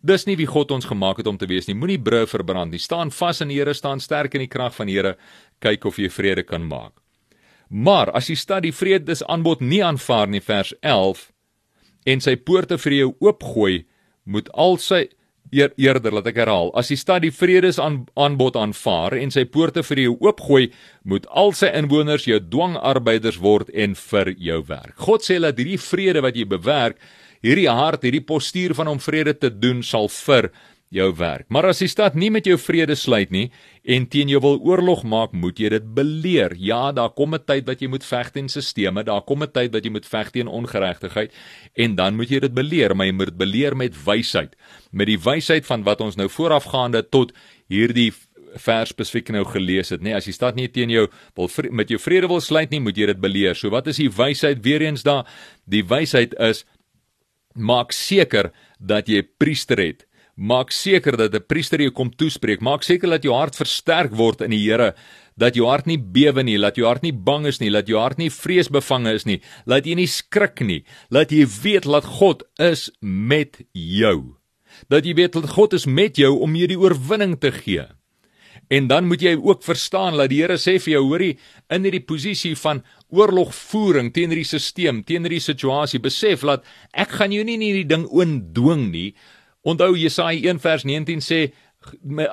Dis 0.06 0.28
nie 0.30 0.36
wie 0.38 0.46
God 0.46 0.70
ons 0.76 0.86
gemaak 0.86 1.18
het 1.18 1.28
om 1.28 1.38
te 1.42 1.48
wees 1.50 1.66
nie. 1.66 1.74
Moenie 1.78 1.98
brûe 1.98 2.28
verbrand 2.30 2.76
nie. 2.76 2.82
Staan 2.82 3.10
vas 3.10 3.42
in 3.42 3.50
die 3.50 3.58
Here, 3.58 3.74
staan 3.74 4.04
sterk 4.04 4.36
in 4.38 4.44
die 4.44 4.52
krag 4.52 4.76
van 4.76 4.92
die 4.92 5.00
Here. 5.00 5.16
Kyk 5.66 5.88
of 5.90 5.98
jy 5.98 6.12
vrede 6.14 6.44
kan 6.46 6.68
maak. 6.70 6.94
Maar 7.70 8.12
as 8.14 8.30
die 8.30 8.38
stad 8.38 8.62
die 8.68 8.76
vredesaanbod 8.76 9.64
nie 9.66 9.82
aanvaar 9.82 10.30
nie, 10.30 10.44
vers 10.46 10.76
11, 10.86 11.32
en 12.06 12.22
sy 12.22 12.36
poorte 12.38 12.78
vir 12.78 13.00
jou 13.00 13.12
oopgooi, 13.26 13.86
moet 14.30 14.52
al 14.54 14.78
sy 14.78 15.08
eer, 15.50 15.74
eerder 15.82 16.14
laat 16.14 16.30
ek 16.30 16.38
herhaal, 16.44 16.70
as 16.78 16.92
die 16.94 17.00
stad 17.00 17.26
die 17.26 17.34
vredesaanbod 17.34 18.62
aanvaar 18.62 19.18
en 19.18 19.34
sy 19.34 19.48
poorte 19.50 19.82
vir 19.90 20.06
jou 20.06 20.16
oopgooi, 20.28 20.70
moet 21.10 21.26
al 21.34 21.54
sy 21.58 21.72
inwoners 21.74 22.30
jou 22.30 22.38
dwangarbeiders 22.38 23.42
word 23.42 23.74
en 23.74 23.98
vir 23.98 24.36
jou 24.38 24.62
werk. 24.70 24.96
God 25.02 25.26
sê 25.26 25.42
dat 25.42 25.58
hierdie 25.58 25.82
vrede 25.82 26.22
wat 26.26 26.38
jy 26.38 26.46
bewerk 26.54 27.02
hierdie 27.46 27.70
hart, 27.70 28.06
hierdie 28.06 28.26
postuur 28.26 28.74
van 28.78 28.90
om 28.96 29.02
vrede 29.02 29.36
te 29.38 29.52
doen 29.54 29.84
sal 29.86 30.10
vir 30.10 30.50
jou 30.94 31.08
werk. 31.18 31.48
Maar 31.50 31.72
as 31.72 31.82
die 31.84 31.90
stad 31.92 32.16
nie 32.18 32.30
met 32.32 32.46
jou 32.48 32.56
vrede 32.62 32.96
sluit 32.98 33.32
nie 33.34 33.48
en 33.96 34.06
teen 34.10 34.30
jou 34.32 34.40
wil 34.44 34.60
oorlog 34.64 35.04
maak, 35.08 35.34
moet 35.34 35.60
jy 35.60 35.72
dit 35.74 35.88
beleer. 35.98 36.56
Ja, 36.62 36.92
daar 36.96 37.12
kom 37.18 37.36
'n 37.36 37.44
tyd 37.46 37.68
wat 37.68 37.82
jy 37.82 37.88
moet 37.88 38.04
veg 38.04 38.32
teen 38.32 38.50
sisteme, 38.50 39.04
daar 39.04 39.22
kom 39.22 39.44
'n 39.44 39.52
tyd 39.52 39.74
wat 39.74 39.84
jy 39.84 39.92
moet 39.92 40.06
veg 40.06 40.32
teen 40.32 40.48
ongeregtigheid 40.48 41.32
en 41.76 41.96
dan 41.96 42.16
moet 42.16 42.30
jy 42.30 42.40
dit 42.40 42.54
beleer, 42.54 42.96
maar 42.96 43.06
jy 43.08 43.14
moet 43.14 43.26
dit 43.28 43.38
beleer 43.38 43.76
met 43.76 43.94
wysheid, 44.06 44.56
met 44.92 45.08
die 45.08 45.20
wysheid 45.20 45.66
van 45.66 45.84
wat 45.84 46.02
ons 46.02 46.16
nou 46.16 46.30
voorafgaande 46.30 47.10
tot 47.10 47.32
hierdie 47.68 48.14
vers 48.56 48.90
spesifiek 48.90 49.30
nou 49.30 49.44
gelees 49.44 49.90
het, 49.90 50.00
nê, 50.00 50.04
nee, 50.04 50.16
as 50.16 50.26
die 50.26 50.34
stad 50.34 50.56
nie 50.56 50.68
teen 50.68 50.90
jou 50.90 51.08
wil 51.36 51.50
met 51.72 51.90
jou 51.90 52.00
vrede 52.00 52.28
wil 52.28 52.42
sluit 52.42 52.70
nie, 52.70 52.80
moet 52.80 52.98
jy 52.98 53.06
dit 53.06 53.20
beleer. 53.20 53.56
So 53.56 53.70
wat 53.70 53.88
is 53.88 53.98
die 53.98 54.10
wysheid 54.10 54.64
weer 54.64 54.82
eens 54.82 55.04
daar? 55.04 55.26
Die 55.66 55.84
wysheid 55.84 56.34
is 56.40 56.66
maak 57.56 57.92
seker 57.92 58.52
dat 58.80 59.08
jy 59.08 59.22
'n 59.24 59.30
priester 59.40 59.78
het. 59.78 60.06
Maak 60.36 60.72
seker 60.72 61.18
dat 61.18 61.34
'n 61.34 61.46
priester 61.48 61.80
jou 61.80 61.92
kom 61.92 62.12
toespreek. 62.12 62.62
Maak 62.62 62.84
seker 62.84 63.10
dat 63.10 63.24
jou 63.24 63.34
hart 63.34 63.56
versterk 63.56 64.12
word 64.12 64.42
in 64.42 64.52
die 64.52 64.70
Here, 64.70 64.94
dat 65.38 65.56
jou 65.56 65.68
hart 65.68 65.86
nie 65.86 65.98
bewe 65.98 66.44
nie, 66.44 66.58
laat 66.58 66.76
jou 66.76 66.88
hart 66.88 67.04
nie 67.04 67.14
bang 67.14 67.46
is 67.46 67.60
nie, 67.60 67.70
laat 67.70 67.88
jou 67.88 68.00
hart 68.00 68.18
nie 68.18 68.30
vreesbevange 68.30 69.14
is 69.14 69.26
nie, 69.26 69.42
laat 69.66 69.86
jy 69.86 69.96
nie 69.96 70.08
skrik 70.08 70.62
nie, 70.62 70.84
laat 71.10 71.32
jy 71.32 71.46
weet 71.64 71.84
dat 71.84 72.06
God 72.06 72.44
is 72.60 72.92
met 73.02 73.62
jou. 73.74 74.36
Dat 74.90 75.06
jy 75.06 75.14
weet 75.14 75.34
dat 75.34 75.50
God 75.50 75.74
is 75.74 75.86
met 75.86 76.18
jou 76.18 76.40
om 76.40 76.56
jou 76.56 76.68
die 76.68 76.80
oorwinning 76.80 77.40
te 77.40 77.52
gee. 77.52 77.88
En 78.68 78.88
dan 78.88 79.06
moet 79.06 79.22
jy 79.22 79.36
ook 79.38 79.64
verstaan 79.64 80.18
dat 80.18 80.30
die 80.30 80.42
Here 80.42 80.58
sê 80.58 80.80
vir 80.82 80.96
jou, 80.96 81.04
hoorie, 81.12 81.36
in 81.70 81.86
hierdie 81.86 82.04
posisie 82.06 82.56
van 82.58 82.82
oorlogvoering 83.14 84.12
teen 84.14 84.34
hierdie 84.34 84.48
stelsel, 84.48 85.04
teen 85.06 85.28
hierdie 85.28 85.44
situasie, 85.44 86.02
besef 86.02 86.42
dat 86.48 86.66
ek 86.94 87.20
gaan 87.20 87.36
jou 87.36 87.44
nie 87.46 87.60
in 87.60 87.66
hierdie 87.66 87.90
ding 87.90 88.08
oondwing 88.10 88.90
nie. 88.92 89.12
Onthou 89.66 89.94
Jesaja 89.98 90.50
1 90.50 90.62
vers 90.64 90.86
19 90.86 91.22
sê 91.22 91.40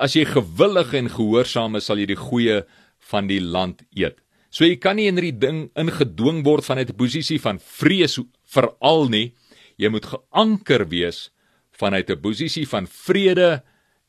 as 0.01 0.15
jy 0.17 0.25
gewillig 0.25 0.93
en 0.97 1.11
gehoorsaam 1.13 1.77
is, 1.77 1.85
sal 1.85 2.01
jy 2.01 2.09
die 2.09 2.19
goeie 2.19 2.63
van 3.11 3.29
die 3.29 3.41
land 3.41 3.83
eet. 3.93 4.17
So 4.53 4.65
jy 4.65 4.77
kan 4.81 4.97
nie 4.97 5.07
in 5.09 5.17
hierdie 5.17 5.37
ding 5.41 5.59
ingedwing 5.77 6.43
word 6.45 6.65
vanuit 6.65 6.89
'n 6.89 6.97
posisie 6.97 7.39
van 7.41 7.59
vrees 7.59 8.19
veral 8.45 9.09
nie. 9.09 9.33
Jy 9.77 9.89
moet 9.89 10.05
geanker 10.05 10.89
wees 10.89 11.29
vanuit 11.71 12.09
'n 12.09 12.21
posisie 12.21 12.65
van 12.65 12.87
vrede 12.87 13.63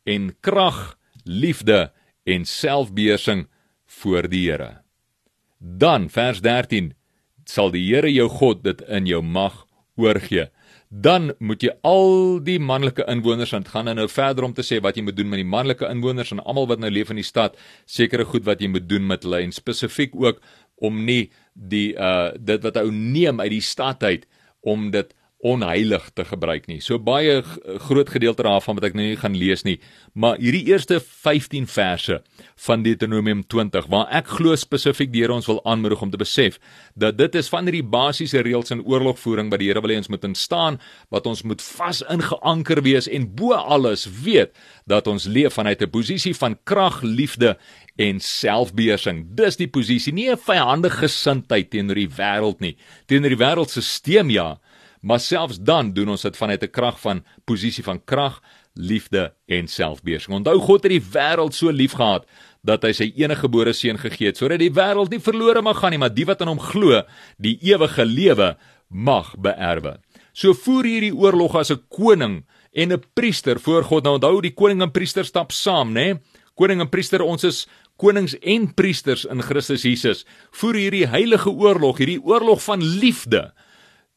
en 0.05 0.37
krag, 0.41 0.97
liefde 1.25 1.93
en 2.25 2.45
selfbeheersing 2.49 3.47
voor 4.01 4.29
die 4.29 4.49
Here. 4.51 4.81
Dan 5.59 6.09
vers 6.13 6.41
13 6.45 6.93
sal 7.49 7.73
die 7.75 7.85
Here 7.87 8.11
jou 8.13 8.29
God 8.29 8.65
dit 8.65 8.83
in 8.89 9.09
jou 9.09 9.23
mag 9.23 9.65
oorgee. 10.01 10.49
Dan 10.89 11.33
moet 11.43 11.63
jy 11.65 11.73
al 11.87 12.39
die 12.45 12.59
manlike 12.63 13.05
inwoners 13.11 13.55
want 13.55 13.71
gaan 13.73 13.91
nou 13.97 14.07
verder 14.11 14.47
om 14.47 14.55
te 14.55 14.63
sê 14.63 14.81
wat 14.83 14.97
jy 14.97 15.05
moet 15.07 15.17
doen 15.19 15.31
met 15.31 15.43
die 15.43 15.49
manlike 15.49 15.89
inwoners 15.91 16.33
en 16.35 16.43
almal 16.45 16.69
wat 16.71 16.83
nou 16.83 16.91
leef 16.93 17.11
in 17.11 17.19
die 17.19 17.27
stad, 17.27 17.59
sekere 17.87 18.27
goed 18.29 18.47
wat 18.47 18.63
jy 18.63 18.71
moet 18.71 18.87
doen 18.89 19.07
met 19.07 19.27
hulle 19.27 19.43
en 19.43 19.55
spesifiek 19.55 20.15
ook 20.15 20.41
om 20.83 21.05
nie 21.07 21.31
die 21.55 21.95
uh 21.95 22.35
dit 22.39 22.63
wat 22.63 22.79
ou 22.83 22.91
neem 22.91 23.41
uit 23.43 23.53
die 23.55 23.65
stad 23.65 24.03
uit 24.03 24.27
om 24.63 24.91
dit 24.95 25.13
onheilig 25.45 26.07
te 26.17 26.25
gebruik 26.25 26.67
nie. 26.71 26.79
So 26.81 26.99
baie 26.99 27.43
groot 27.85 28.09
gedeelte 28.09 28.47
daarvan 28.47 28.79
wat 28.79 28.87
ek 28.89 28.97
nou 28.97 29.05
nie 29.11 29.19
gaan 29.21 29.37
lees 29.37 29.65
nie, 29.67 29.77
maar 30.17 30.39
hierdie 30.41 30.65
eerste 30.71 31.01
15 31.05 31.69
verse 31.69 32.21
van 32.67 32.85
Deuteronomium 32.87 33.43
20 33.53 33.91
waar 33.93 34.09
ek 34.15 34.31
glo 34.39 34.57
spesifiek 34.57 35.13
die 35.13 35.25
Here 35.25 35.37
ons 35.37 35.49
wil 35.49 35.61
aanmoedig 35.69 36.03
om 36.05 36.11
te 36.13 36.21
besef 36.21 36.59
dat 36.97 37.19
dit 37.19 37.37
is 37.37 37.51
van 37.53 37.69
hierdie 37.69 37.85
basiese 37.85 38.41
reëls 38.45 38.73
in 38.75 38.83
oorlogvoering 38.89 39.53
wat 39.53 39.61
die 39.61 39.69
Here 39.69 39.85
wil 39.85 39.93
hê 39.93 40.01
ons 40.01 40.11
moet 40.13 40.25
instaan, 40.25 40.81
wat 41.13 41.29
ons 41.29 41.45
moet 41.45 41.63
vas 41.65 42.03
ingeanker 42.13 42.83
wees 42.85 43.09
en 43.09 43.29
bo 43.37 43.53
alles 43.57 44.07
weet 44.25 44.57
dat 44.89 45.09
ons 45.11 45.29
leef 45.29 45.61
vanuit 45.61 45.83
'n 45.83 45.91
posisie 45.91 46.35
van 46.35 46.57
krag, 46.65 47.03
liefde 47.03 47.57
en 47.97 48.21
selfbeheersing. 48.21 49.37
Dis 49.37 49.57
die 49.57 49.69
posisie, 49.69 50.13
nie 50.13 50.31
'n 50.31 50.37
vyandige 50.37 51.05
gesindheid 51.05 51.71
teenoor 51.71 51.95
die 51.95 52.09
wêreld 52.09 52.61
nie. 52.61 52.77
Teenoor 53.07 53.31
die 53.31 53.45
wêreldstelsel 53.45 54.31
ja, 54.31 54.59
maar 55.05 55.21
selfs 55.21 55.61
dan 55.61 55.93
doen 55.93 56.15
ons 56.15 56.23
dit 56.25 56.37
vanuit 56.37 56.63
'n 56.63 56.71
krag 56.71 57.01
van 57.01 57.25
posisie 57.45 57.85
van 57.85 58.01
krag, 58.05 58.41
liefde 58.75 59.35
en 59.47 59.69
selfbeheersing. 59.69 60.35
Onthou 60.35 60.59
God 60.59 60.83
het 60.83 60.93
die 60.93 61.07
wêreld 61.13 61.55
so 61.55 61.71
liefgehad 61.71 62.27
dat 62.63 62.83
hy 62.83 62.93
sy 62.93 63.13
enige 63.17 63.45
gebore 63.45 63.73
seun 63.73 63.99
gegee 63.99 64.27
het 64.27 64.37
sodat 64.37 64.59
die 64.59 64.73
wêreld 64.73 65.11
nie 65.11 65.21
verlore 65.21 65.63
mag 65.63 65.79
gaan 65.79 65.91
nie, 65.91 65.99
maar 65.99 66.15
die 66.15 66.25
wat 66.25 66.41
in 66.41 66.49
hom 66.49 66.61
glo, 66.61 67.03
die 67.39 67.59
ewige 67.63 68.05
lewe 68.05 68.57
mag 68.89 69.35
beerwe. 69.37 69.99
So 70.33 70.55
voer 70.55 70.85
hierdie 70.85 71.15
oorlog 71.15 71.55
as 71.55 71.71
'n 71.71 71.83
koning 71.89 72.45
en 72.73 72.93
'n 72.93 73.03
priester 73.15 73.61
voor 73.61 73.85
God. 73.85 74.05
Nou 74.05 74.15
onthou 74.15 74.41
die 74.41 74.55
koning 74.55 74.83
en 74.83 74.91
priester 74.91 75.25
stap 75.25 75.53
saam, 75.53 75.93
né? 75.93 76.21
Koning 76.55 76.81
en 76.81 76.89
priester, 76.89 77.23
ons 77.23 77.45
is 77.45 77.67
konings 77.97 78.35
en 78.43 78.75
priesters 78.75 79.25
in 79.25 79.43
Christus 79.43 79.83
Jesus. 79.83 80.25
Voer 80.51 80.75
hierdie 80.75 81.07
heilige 81.07 81.51
oorlog, 81.51 81.99
hierdie 81.99 82.23
oorlog 82.23 82.63
van 82.63 82.83
liefde 82.83 83.53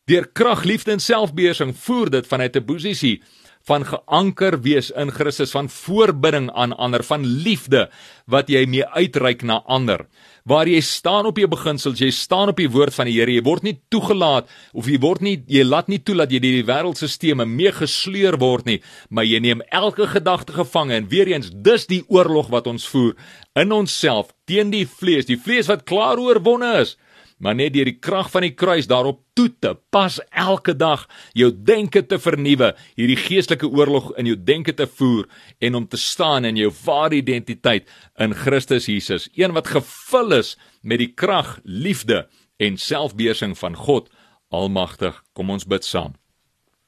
Deur 0.07 0.23
krag, 0.31 0.61
liefde 0.63 0.93
en 0.95 1.01
selfbeheersing 1.03 1.73
voer 1.75 2.09
dit 2.09 2.27
vanuit 2.27 2.55
'n 2.55 2.63
posisie 2.63 3.21
van 3.67 3.83
geanker 3.83 4.55
wees 4.63 4.87
in 4.95 5.11
Christus 5.11 5.51
van 5.51 5.67
voorbidding 5.69 6.47
aan 6.51 6.75
ander 6.77 7.03
van 7.03 7.25
liefde 7.25 7.89
wat 8.25 8.47
jy 8.47 8.65
mee 8.65 8.85
uitreik 8.85 9.43
na 9.43 9.61
ander. 9.65 10.05
Waar 10.45 10.67
jy 10.67 10.79
staan 10.79 11.25
op 11.25 11.37
jou 11.37 11.47
beginsels 11.47 11.99
jy 11.99 12.11
staan 12.11 12.47
op 12.53 12.55
die 12.55 12.69
woord 12.71 12.93
van 12.93 13.05
die 13.05 13.17
Here 13.19 13.31
jy 13.31 13.43
word 13.43 13.63
nie 13.63 13.81
toegelaat 13.89 14.47
of 14.73 14.87
jy 14.87 14.97
word 14.99 15.21
nie 15.21 15.43
jy 15.47 15.63
laat 15.63 15.87
nie 15.87 15.99
toe 15.99 16.15
dat 16.15 16.31
jy 16.31 16.39
deur 16.39 16.63
die 16.63 16.71
wêreldstelsels 16.71 17.45
meegesleur 17.45 18.37
word 18.39 18.65
nie 18.65 18.81
maar 19.09 19.25
jy 19.25 19.39
neem 19.39 19.61
elke 19.71 20.07
gedagte 20.07 20.53
gevange 20.53 20.93
en 20.93 21.09
weer 21.09 21.27
eens 21.27 21.51
dis 21.51 21.87
die 21.87 22.03
oorlog 22.07 22.47
wat 22.47 22.67
ons 22.67 22.87
voer 22.87 23.15
in 23.55 23.71
onsself 23.71 24.31
teen 24.45 24.71
die 24.71 24.87
vlees 24.87 25.25
die 25.25 25.37
vlees 25.37 25.67
wat 25.67 25.83
klaar 25.83 26.17
oorwonne 26.17 26.79
is 26.79 26.95
maar 27.37 27.55
net 27.55 27.73
deur 27.73 27.85
die 27.85 27.99
krag 27.99 28.31
van 28.33 28.41
die 28.41 28.53
kruis 28.55 28.87
daarop 28.89 29.21
toe 29.37 29.49
te 29.59 29.75
pas 29.93 30.19
elke 30.31 30.73
dag 30.73 31.07
jou 31.37 31.51
denke 31.51 32.01
te 32.05 32.19
vernuwe, 32.19 32.73
hierdie 32.97 33.19
geestelike 33.19 33.69
oorlog 33.69 34.11
in 34.17 34.25
jou 34.25 34.37
denke 34.37 34.73
te 34.73 34.87
voer 34.87 35.27
en 35.59 35.75
om 35.75 35.87
te 35.87 35.97
staan 35.97 36.45
in 36.45 36.57
jou 36.57 36.71
ware 36.85 37.15
identiteit 37.15 37.89
in 38.17 38.33
Christus 38.33 38.89
Jesus, 38.89 39.29
een 39.35 39.53
wat 39.53 39.67
gevul 39.67 40.39
is 40.39 40.55
met 40.81 40.99
die 40.99 41.13
krag, 41.13 41.59
liefde 41.63 42.25
en 42.57 42.77
selfbeheersing 42.77 43.57
van 43.57 43.75
God 43.75 44.09
Almagtig. 44.49 45.17
Kom 45.35 45.51
ons 45.51 45.67
bid 45.67 45.83
saam. 45.83 46.15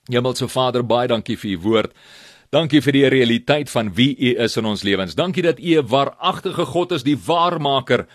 Hemelse 0.09 0.47
Vader, 0.49 0.85
baie 0.87 1.09
dankie 1.11 1.37
vir 1.37 1.51
u 1.51 1.57
woord. 1.65 1.95
Dankie 2.49 2.81
vir 2.81 2.95
die 2.95 3.09
realiteit 3.13 3.69
van 3.69 3.91
wie 3.93 4.15
u 4.15 4.31
is 4.41 4.57
in 4.57 4.65
ons 4.65 4.83
lewens. 4.87 5.13
Dankie 5.15 5.43
dat 5.45 5.59
u 5.59 5.77
'n 5.77 5.87
waaragtige 5.87 6.65
God 6.65 6.91
is, 6.91 7.03
die 7.03 7.17
waarmaker 7.17 8.07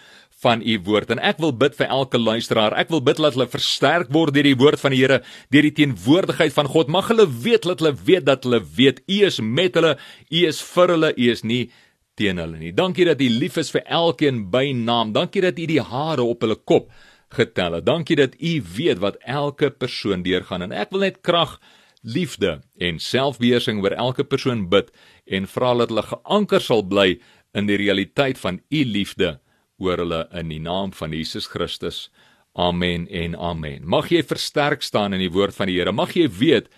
van 0.45 0.63
u 0.63 0.77
woord 0.87 1.15
en 1.15 1.23
ek 1.25 1.41
wil 1.43 1.55
bid 1.57 1.77
vir 1.79 1.89
elke 1.89 2.21
luisteraar. 2.21 2.77
Ek 2.79 2.93
wil 2.93 3.03
bid 3.05 3.21
dat 3.23 3.37
hulle 3.37 3.49
versterk 3.51 4.13
word 4.15 4.37
deur 4.37 4.47
die 4.47 4.59
woord 4.61 4.83
van 4.83 4.95
die 4.95 5.01
Here, 5.01 5.23
deur 5.53 5.67
die 5.67 5.75
teenwoordigheid 5.81 6.55
van 6.57 6.69
God. 6.71 6.93
Mag 6.93 7.09
hulle 7.13 7.27
weet 7.29 7.67
dat 7.69 7.83
hulle 7.83 7.95
weet 8.07 8.29
dat 8.29 8.45
hulle 8.47 8.61
weet 8.77 9.03
u 9.09 9.19
is 9.29 9.41
met 9.41 9.77
hulle, 9.79 9.97
u 10.31 10.45
is 10.49 10.61
vir 10.75 10.95
hulle, 10.95 11.13
u 11.17 11.31
is 11.33 11.45
nie 11.45 11.65
teen 12.19 12.39
hulle 12.39 12.61
nie. 12.61 12.73
Dankie 12.77 13.09
dat 13.09 13.21
u 13.21 13.29
lief 13.29 13.59
is 13.61 13.73
vir 13.75 13.83
elkeen 13.91 14.45
by 14.53 14.69
naam. 14.77 15.13
Dankie 15.17 15.43
dat 15.45 15.59
u 15.59 15.67
die 15.71 15.83
hare 15.83 16.23
op 16.23 16.45
hulle 16.47 16.57
kop 16.57 16.93
getel 17.35 17.81
het. 17.81 17.87
Dankie 17.87 18.17
dat 18.17 18.37
u 18.39 18.53
weet 18.77 19.01
wat 19.03 19.19
elke 19.27 19.71
persoon 19.71 20.23
deurgaan 20.23 20.69
en 20.69 20.77
ek 20.77 20.95
wil 20.95 21.09
net 21.09 21.23
krag 21.27 21.59
liefde 22.05 22.61
en 22.79 23.01
selfbeheersing 23.01 23.81
oor 23.83 23.97
elke 23.97 24.25
persoon 24.29 24.69
bid 24.69 24.93
en 25.25 25.49
vra 25.49 25.73
dat 25.81 25.91
hulle 25.93 26.05
geanker 26.05 26.63
sal 26.63 26.85
bly 26.85 27.15
in 27.57 27.69
die 27.71 27.79
realiteit 27.81 28.39
van 28.39 28.61
u 28.69 28.85
liefde 28.85 29.39
oor 29.85 30.03
hulle 30.03 30.25
in 30.33 30.51
die 30.53 30.63
naam 30.63 30.93
van 30.97 31.13
Jesus 31.13 31.47
Christus. 31.53 32.09
Amen 32.55 33.07
en 33.11 33.37
amen. 33.37 33.83
Mag 33.85 34.11
jy 34.13 34.23
versterk 34.23 34.83
staan 34.87 35.13
in 35.13 35.23
die 35.23 35.33
woord 35.35 35.57
van 35.57 35.69
die 35.71 35.79
Here. 35.79 35.93
Mag 35.93 36.15
jy 36.17 36.29
weet 36.31 36.71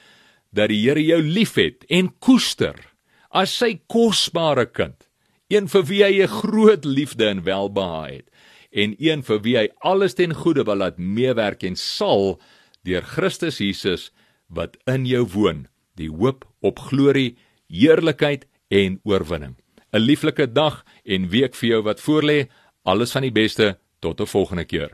dat 0.57 0.73
die 0.73 0.81
Here 0.83 1.03
jou 1.03 1.21
liefhet 1.23 1.85
en 1.93 2.11
koester 2.19 2.79
as 3.31 3.53
sy 3.53 3.77
kosbare 3.93 4.67
kind. 4.67 4.97
Een 5.53 5.69
vir 5.69 5.85
wie 5.87 6.03
hy 6.05 6.23
'n 6.23 6.33
groot 6.43 6.85
liefde 6.85 7.29
en 7.29 7.45
welbehae 7.45 8.17
het 8.17 8.29
en 8.77 8.95
een 8.99 9.23
vir 9.23 9.41
wie 9.45 9.57
hy 9.57 9.69
alles 9.81 10.15
ten 10.15 10.35
goeie 10.35 10.65
wil 10.65 10.83
laat 10.83 10.99
meewerk 10.99 11.63
en 11.65 11.77
sal 11.77 12.41
deur 12.85 13.03
Christus 13.03 13.59
Jesus 13.59 14.11
wat 14.49 14.77
in 14.87 15.07
jou 15.07 15.25
woon, 15.35 15.67
die 15.97 16.11
hoop 16.11 16.45
op 16.61 16.79
glorie, 16.91 17.37
heerlikheid 17.73 18.47
en 18.71 19.01
oorwinning. 19.05 19.57
'n 19.93 20.03
Lieflike 20.03 20.53
dag 20.53 20.85
en 21.05 21.29
week 21.31 21.55
vir 21.55 21.69
jou 21.69 21.83
wat 21.83 22.01
voorlê. 22.01 22.49
Alles 22.87 23.11
van 23.11 23.23
die 23.27 23.33
beste 23.33 23.79
tot 23.99 24.21
'n 24.21 24.27
volgende 24.27 24.65
keer. 24.65 24.91